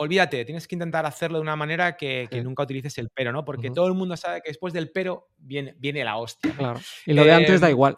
[0.02, 3.46] olvídate, tienes que intentar hacerlo de una manera que, nunca utilices el pero, ¿no?
[3.46, 6.56] Porque todo el mundo sabe que después del pero viene, viene la hostia.
[6.58, 6.80] Claro.
[7.06, 7.98] Y lo de antes da em, igual.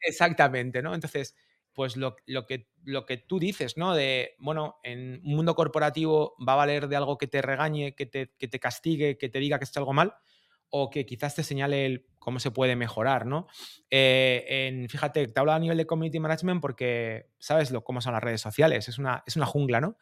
[0.00, 0.94] exactamente, ¿no?
[0.94, 1.36] Entonces,
[1.74, 3.94] pues lo, que, lo que tú dices, ¿no?
[3.94, 8.06] De, bueno, en un mundo corporativo va a valer de algo que te regañe, que
[8.06, 10.14] te, que te castigue, que te diga que es algo mal,
[10.70, 13.46] o que quizás te señale el cómo se puede mejorar, ¿no?
[13.90, 18.14] Eh, en, fíjate, te hablo a nivel de community management porque sabes lo, cómo son
[18.14, 19.96] las redes sociales, es una, es una jungla, ¿no?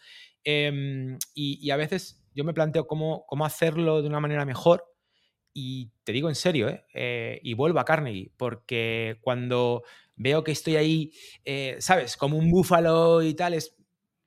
[0.45, 4.85] Em, y, a veces yo me planteo cómo, cómo hacerlo de una manera mejor
[5.53, 6.85] y te digo en serio, ¿eh?
[6.95, 9.85] Eh, y vuelvo a Carnegie, porque cuando
[10.17, 11.13] veo que estoy ahí,
[11.79, 12.17] ¿sabes?
[12.17, 13.77] Como un búfalo y tal, es,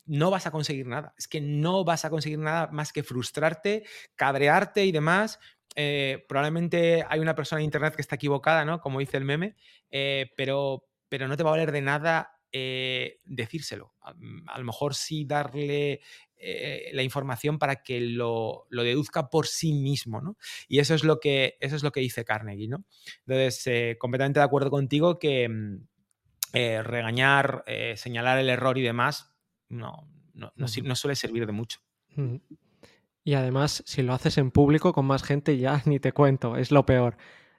[0.06, 1.13] no vas a conseguir nada.
[1.17, 3.84] Es que no vas a conseguir nada más que frustrarte,
[4.15, 5.39] cabrearte y demás,
[5.80, 8.82] eh, probablemente hay una persona en Internet que está equivocada, ¿no?
[8.82, 9.56] Como dice el meme,
[9.91, 13.93] eh, pero, pero no te va a valer de nada eh, decírselo.
[14.15, 16.01] Mm, a, lo mejor sí darle
[16.93, 20.37] la información para que lo, deduzca por sí mismo, ¿no?
[20.67, 22.85] Y eso es lo que, eso es lo que dice Carnegie, ¿no?
[23.25, 25.87] Entonces, completamente de acuerdo contigo que mm,
[26.53, 27.63] regañar,
[27.95, 29.33] señalar el error y demás,
[29.67, 31.79] no, no, no, suele servir de mucho.
[33.27, 36.71] Y además, si lo haces en público con más gente, ya ni te cuento, es
[36.71, 37.17] lo peor.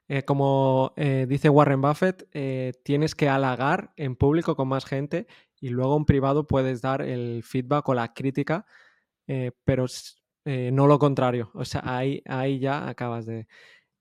[0.09, 5.27] Eh, como eh, dice Warren Buffett, eh, tienes que halagar en público con más gente
[5.61, 8.65] y luego en privado puedes dar el feedback o la crítica,
[9.65, 9.85] pero
[10.45, 11.51] no lo contrario.
[11.55, 13.47] O sea, ahí, ahí ya acabas de...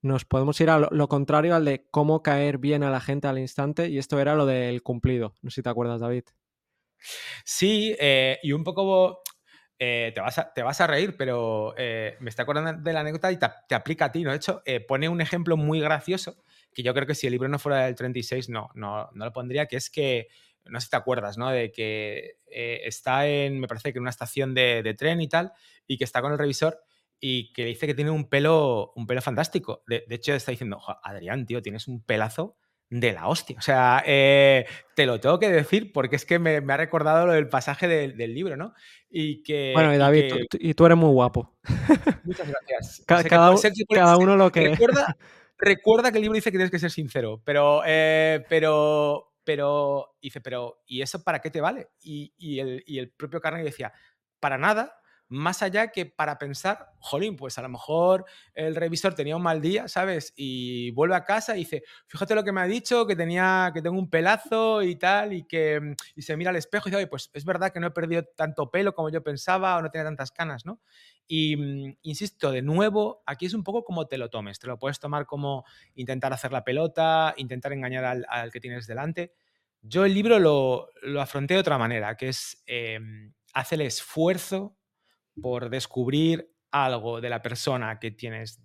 [0.02, 3.28] Nos podemos ir a lo, lo, contrario al de cómo caer bien a la gente
[3.28, 5.34] al instante y esto era lo del cumplido.
[5.41, 6.24] No sé si te acuerdas, David.
[7.43, 7.96] Sí,
[8.43, 9.22] y un poco
[9.80, 13.02] eh, te, vas a, te, vas a, reír, pero eh, me estoy acordando de la
[13.02, 14.32] anécdota y te, aplica a ti, ¿no?
[14.32, 17.48] De hecho, eh, pone un ejemplo muy gracioso, que yo creo que si el libro
[17.48, 20.28] no fuera del 36, no, no, no lo pondría, que es que,
[20.65, 21.50] no sé si te acuerdas, ¿no?
[21.50, 25.54] De que está en, me parece que en una estación de, tren y tal,
[25.86, 26.82] y que está con el revisor
[27.19, 29.84] y que dice que tiene un pelo, un pelo fantástico.
[29.88, 32.58] De, de hecho, está diciendo, Adrián, tío, tienes un pelazo
[32.90, 33.58] de la hostia.
[33.58, 34.65] O sea, eh,
[34.96, 38.33] te lo tengo que decir porque es que me, ha recordado lo del pasaje del
[38.33, 38.73] libro, ¿no?
[39.10, 39.71] Y que.
[39.73, 41.58] Bueno, y David, y tú eres muy guapo.
[42.23, 43.04] Muchas gracias.
[43.06, 44.69] cada, uno lo que.
[44.69, 45.17] Recuerda,
[45.58, 50.42] recuerda, que el libro dice que tienes que ser sincero, pero, eh, pero pero, dice,
[50.42, 51.88] pero, ¿y eso para qué te vale?
[52.02, 53.94] Y, el, y el propio Carnegie decía,
[54.42, 55.00] para nada,
[55.30, 59.62] más allá que para pensar, jolín, pues a lo mejor el revisor tenía un mal
[59.62, 60.34] día, ¿sabes?
[60.36, 63.82] Y vuelve a casa y dice, fíjate lo que me ha dicho, que tenía, que
[63.82, 66.98] tengo un pelazo y tal, y que mm, y se mira al espejo y dice,
[66.98, 69.92] oye, pues es verdad que no he perdido tanto pelo como yo pensaba o no
[69.92, 70.80] tenía tantas canas, ¿no?
[71.28, 74.60] Y mm, insisto, de nuevo, aquí es un poco como te lo tomes.
[74.60, 75.65] Te lo puedes tomar como
[75.96, 79.34] intentar hacer la pelota, intentar engañar al, que tienes delante.
[79.82, 83.00] Yo el libro lo, lo afronté de otra manera, que es eh,
[83.71, 84.78] el esfuerzo
[85.42, 88.62] por descubrir algo de la persona que tienes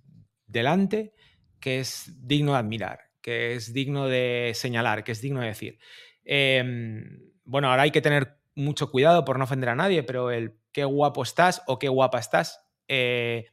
[0.46, 1.14] delante
[1.62, 5.78] que es digno de admirar, que es digno de señalar, que es digno de decir.
[6.24, 10.58] Em, bueno, ahora hay que tener mucho cuidado por no ofender a nadie, pero el
[10.72, 13.46] qué guapo estás o qué guapa estás, eh,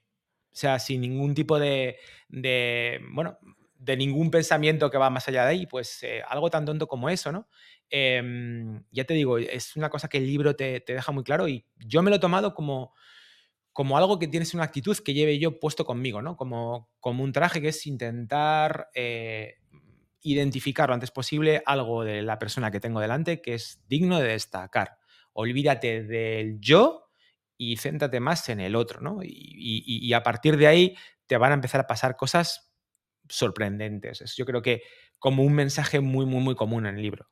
[0.51, 1.97] o sea, sin ningún tipo de,
[3.13, 3.37] bueno,
[3.79, 7.09] de ningún pensamiento que va más allá de ahí, pues eh, algo tan tonto como
[7.09, 7.47] eso, ¿no?
[7.89, 11.65] Em, ya te digo, es una cosa que el libro te, deja muy claro y
[11.77, 12.93] yo me lo he tomado como,
[13.71, 16.35] como algo que tienes una actitud que lleve yo puesto conmigo, ¿no?
[16.35, 19.55] Como, como un traje que es intentar eh,
[20.21, 24.27] identificar lo antes posible algo de la persona que tengo delante que es digno de
[24.27, 24.97] destacar.
[25.31, 27.09] Olvídate del yo
[27.57, 29.19] y céntrate más en el otro, ¿no?
[29.23, 32.68] Y, a partir de ahí te van a empezar a pasar cosas
[33.29, 34.35] sorprendentes.
[34.35, 34.81] yo creo que
[35.19, 37.29] como un mensaje muy, muy, muy común en el libro.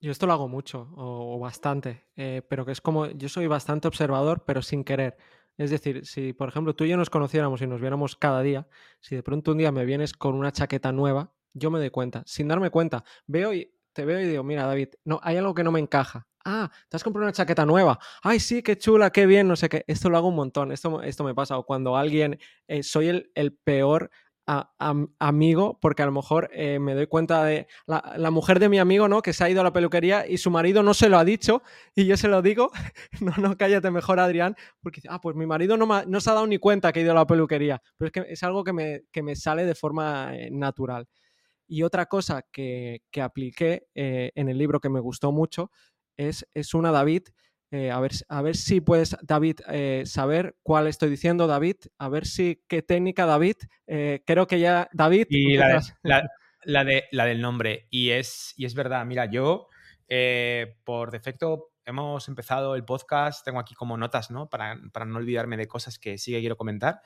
[0.00, 3.88] Yo esto lo hago mucho o, bastante, eh, pero que es como, yo soy bastante
[3.88, 5.16] observador, pero sin querer.
[5.56, 8.68] Es decir, si por ejemplo tú y yo nos conociéramos y nos viéramos cada día,
[9.00, 12.22] si de pronto un día me vienes con una chaqueta nueva, yo me doy cuenta,
[12.26, 15.64] sin darme cuenta, veo y te veo y digo, mira David, no, hay algo que
[15.64, 16.26] no me encaja.
[16.44, 17.98] Ah, te has comprado una chaqueta nueva.
[18.22, 19.84] Ay, sí, qué chula, qué bien, no sé qué.
[19.86, 21.56] Esto lo hago un montón, esto, esto me pasa.
[21.56, 24.10] O cuando alguien, eh, soy el, el peor
[24.46, 29.08] amigo, porque a lo mejor eh, me doy cuenta de la, mujer de mi amigo,
[29.08, 29.22] ¿no?
[29.22, 31.62] Que se ha ido a la peluquería y su marido no se lo ha dicho
[31.94, 32.70] y yo se lo digo,
[33.20, 36.46] no, no, cállate mejor, Adrián, porque ah, pues mi marido no, no se ha dado
[36.46, 39.02] ni cuenta que ha ido a la peluquería, pero es que es algo que me,
[39.10, 41.08] que me sale de forma eh, natural.
[41.66, 45.70] Y otra cosa que, que apliqué eh, en el libro que me gustó mucho
[46.16, 47.22] es, es una David
[47.74, 51.74] eh, a, ver, a ver si puedes, David, eh, saber cuál estoy diciendo, David.
[51.98, 53.56] A ver si qué técnica, David.
[53.88, 55.26] Eh, creo que ya, David.
[55.28, 55.56] Y
[56.04, 57.88] la, de, la, del nombre.
[57.90, 59.66] Y es, y es verdad, mira, yo
[60.84, 64.48] por defecto hemos empezado el podcast, tengo aquí como notas, ¿no?
[64.48, 67.00] Para, no olvidarme de cosas que sí que quiero comentar.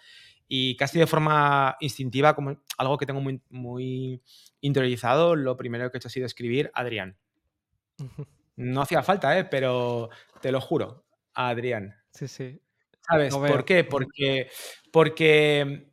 [0.49, 4.21] Y casi de forma instintiva, como algo que tengo muy, muy
[4.61, 7.17] interiorizado, lo primero que he hecho ha sido escribir Adrián.
[8.59, 9.45] No hacía falta, ¿eh?
[9.45, 10.11] pero
[10.43, 11.95] te lo juro, Adrián.
[12.11, 12.61] Sí, sí.
[13.01, 13.85] ¿Sabes por qué?
[13.85, 14.51] Porque,
[14.93, 15.93] porque,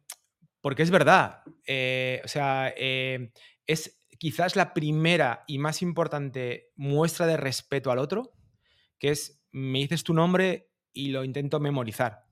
[0.61, 1.43] porque es verdad.
[1.68, 3.32] Eh, o sea, eh,
[3.68, 8.34] es quizás la primera y más importante muestra de respeto al otro,
[8.97, 12.26] que es, me dices tu nombre y lo intento memorizar.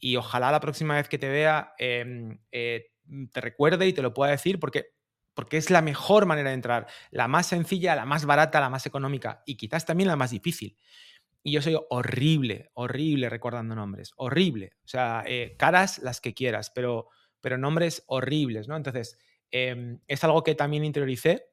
[0.00, 2.90] Y ojalá la próxima vez que te vea em, eh,
[3.32, 4.95] te recuerde y te lo pueda decir, porque
[5.36, 8.86] porque es la mejor manera de entrar, la más sencilla, la más barata, la más
[8.86, 10.78] económica y quizás también la más difícil.
[11.42, 14.72] Y yo soy horrible, horrible recordando nombres, horrible.
[14.82, 17.10] O sea, eh, caras las que quieras, pero,
[17.42, 18.76] pero nombres horribles, ¿no?
[18.76, 19.18] Entonces,
[19.50, 21.44] em, es algo que también interioricé,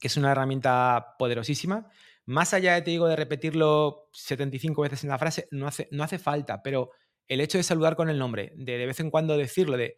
[0.00, 1.88] que es una herramienta poderosísima.
[2.26, 6.02] Más allá de, te digo, de repetirlo 75 veces en la frase, no hace, no
[6.02, 6.90] hace falta, pero
[7.28, 9.96] el hecho de saludar con el nombre, de de vez en cuando decirlo, de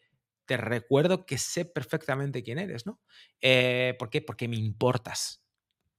[0.51, 3.01] te recuerdo que sé perfectamente quién eres, ¿no?
[3.40, 4.20] Eh, ¿Por qué?
[4.20, 5.44] Porque me importas,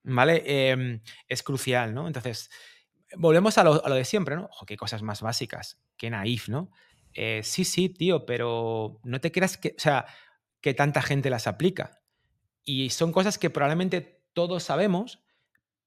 [0.04, 0.44] ¿vale?
[0.46, 2.06] Em, es crucial, ¿no?
[2.06, 2.50] Entonces,
[3.16, 4.50] volvemos a lo, de siempre, ¿no?
[4.52, 6.70] Ojo, qué cosas más básicas, qué naif, ¿no?
[7.14, 10.06] Eh, sí, sí, tío, pero no te creas que, o sea,
[10.60, 12.02] que tanta gente las aplica.
[12.62, 15.24] Y son cosas que probablemente todos sabemos,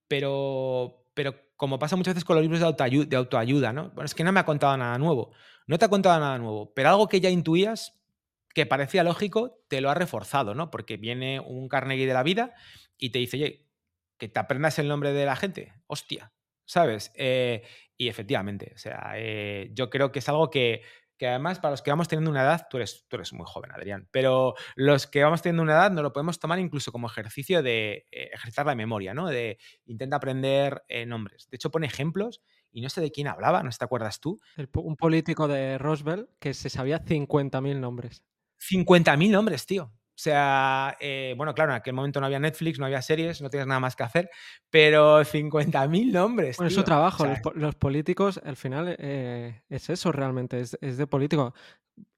[0.09, 3.91] pero, pero como pasa muchas veces con los libros de autoayuda, de autoayuda, ¿no?
[3.91, 5.33] Bueno, es que no me ha contado nada nuevo.
[5.67, 8.01] No te ha contado nada nuevo, pero algo que ya intuías,
[8.55, 10.71] que parecía lógico, te lo ha reforzado, ¿no?
[10.71, 12.55] Porque viene un Carnegie de la vida
[12.97, 13.67] y te dice, oye,
[14.17, 16.33] que te aprendas el nombre de la gente, hostia,
[16.65, 17.13] ¿sabes?
[17.17, 17.63] Eh,
[17.97, 20.83] y efectivamente, o sea, eh, yo creo que es algo que,
[21.21, 24.09] además para los que vamos teniendo una edad, tú eres, tú eres muy joven, Adrián,
[24.11, 28.07] pero los que vamos teniendo una edad no lo podemos tomar incluso como ejercicio de
[28.13, 29.29] eh, ejercitar la memoria, ¿no?
[29.29, 31.49] De intenta aprender nombres.
[31.51, 34.39] De hecho, pone ejemplos y no sé de quién hablaba, ¿no te acuerdas tú?
[34.75, 38.23] un político de Roosevelt que se sabía 50.000 nombres.
[38.71, 39.85] 50.000 nombres, tío.
[39.85, 43.51] O sea, eh, bueno, claro, en aquel momento no había Netflix, no había series, no
[43.51, 44.31] tienes nada más que hacer,
[44.71, 46.57] pero 50.000 nombres.
[46.57, 47.27] Bueno, es su trabajo.
[47.55, 51.53] los, políticos, al final, eh, es eso realmente, es, de político.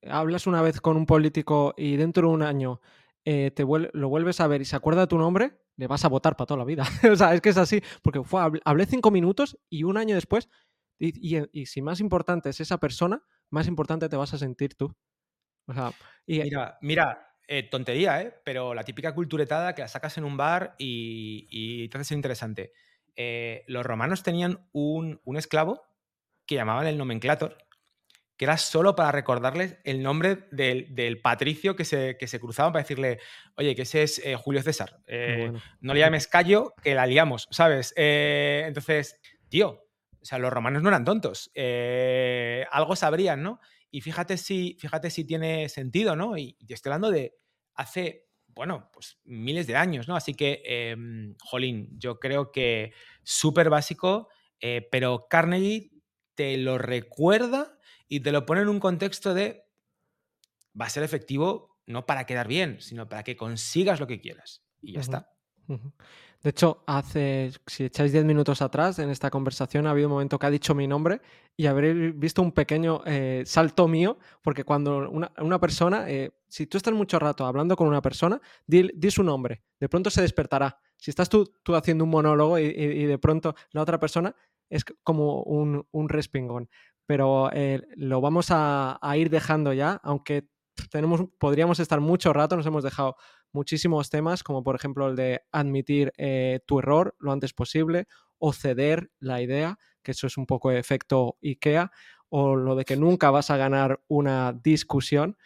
[0.02, 2.82] Hablas una vez con un político y dentro de un año
[3.24, 6.08] eh, te lo vuelves a ver y se acuerda de tu nombre, le vas a
[6.08, 6.84] votar para toda la vida.
[7.10, 10.50] o sea, es que es así, porque fue, hablé cinco minutos y un año después,
[10.98, 14.94] y, si más importante es esa persona, más importante te vas a sentir tú.
[15.66, 15.92] O sea,
[16.26, 18.34] y, mira, mira eh, tontería, ¿eh?
[18.44, 22.72] Pero la típica culturetada que la sacas en un bar y, te hace ser interesante.
[23.14, 25.82] Eh, los romanos tenían un, un esclavo
[26.44, 27.56] que llamaban el nomenclator,
[28.36, 32.82] que era solo para recordarles el nombre del, patricio que se, que se, cruzaban para
[32.82, 33.20] decirle,
[33.56, 35.00] oye, que ese es eh, Julio César.
[35.80, 37.94] No le llames Callo, que la liamos, ¿sabes?
[37.96, 39.84] Entonces, tío,
[40.20, 41.52] o sea, los romanos no eran tontos.
[42.70, 43.60] algo sabrían, ¿no?
[43.96, 46.36] Y fíjate si, fíjate si tiene sentido, ¿no?
[46.36, 47.38] Y, te estoy hablando de
[47.76, 50.16] hace, bueno, pues miles de años, ¿no?
[50.16, 52.92] Así que, em, jolín, yo creo que
[53.22, 54.28] súper básico,
[54.90, 55.92] pero Carnegie
[56.34, 59.64] te lo recuerda y te lo pone en un contexto de
[60.78, 64.62] va a ser efectivo no para quedar bien, sino para que consigas lo que quieras.
[64.82, 65.32] Y ya está.
[66.46, 70.38] De hecho, hace, si echáis 10 minutos atrás, en esta conversación ha habido un momento
[70.38, 71.20] que ha dicho mi nombre
[71.56, 76.76] y habréis visto un pequeño eh, salto mío, porque cuando una, persona, eh, si tú
[76.76, 80.78] estás mucho rato hablando con una persona, di, su nombre, de pronto se despertará.
[80.96, 84.32] Si estás tú, tú haciendo un monólogo y, de pronto la otra persona
[84.70, 86.68] es como un, respingón
[87.06, 90.48] pero eh, lo vamos a, ir dejando ya, aunque
[90.92, 93.16] tenemos, podríamos estar mucho rato, nos hemos dejado
[93.56, 98.06] muchísimos temas, como por ejemplo el de admitir eh, tu error lo antes posible
[98.38, 101.90] o ceder la idea, que eso es un poco efecto IKEA,
[102.28, 105.36] o lo de que nunca vas a ganar una discusión,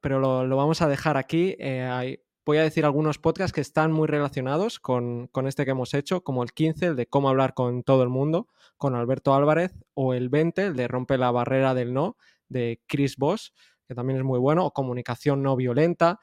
[0.00, 1.54] pero lo, vamos a dejar aquí.
[1.58, 6.22] Eh, voy a decir algunos podcasts que están muy relacionados con, este que hemos hecho,
[6.22, 10.14] como el 15, el de cómo hablar con todo el mundo, con Alberto Álvarez, o
[10.14, 12.16] el 20, el de rompe la barrera del no,
[12.48, 13.52] de Chris Voss,
[13.86, 16.20] que también es muy bueno, o comunicación no violenta,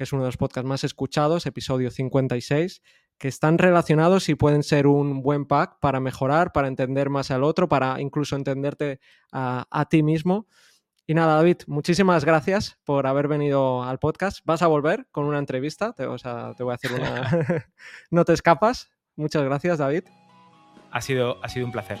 [0.00, 2.80] que es uno de los podcasts más escuchados, episodio 56,
[3.18, 7.44] que están relacionados y pueden ser un buen pack para mejorar, para entender más al
[7.44, 8.98] otro, para incluso entenderte
[9.30, 10.46] a, a ti mismo.
[11.06, 14.38] Y nada, David, muchísimas gracias por haber venido al podcast.
[14.46, 17.68] Vas a volver con una entrevista, te, o sea, te voy a hacer una...
[18.10, 18.88] no te escapas.
[19.16, 20.04] Muchas gracias, David.
[20.92, 21.98] Ha sido, ha sido un placer.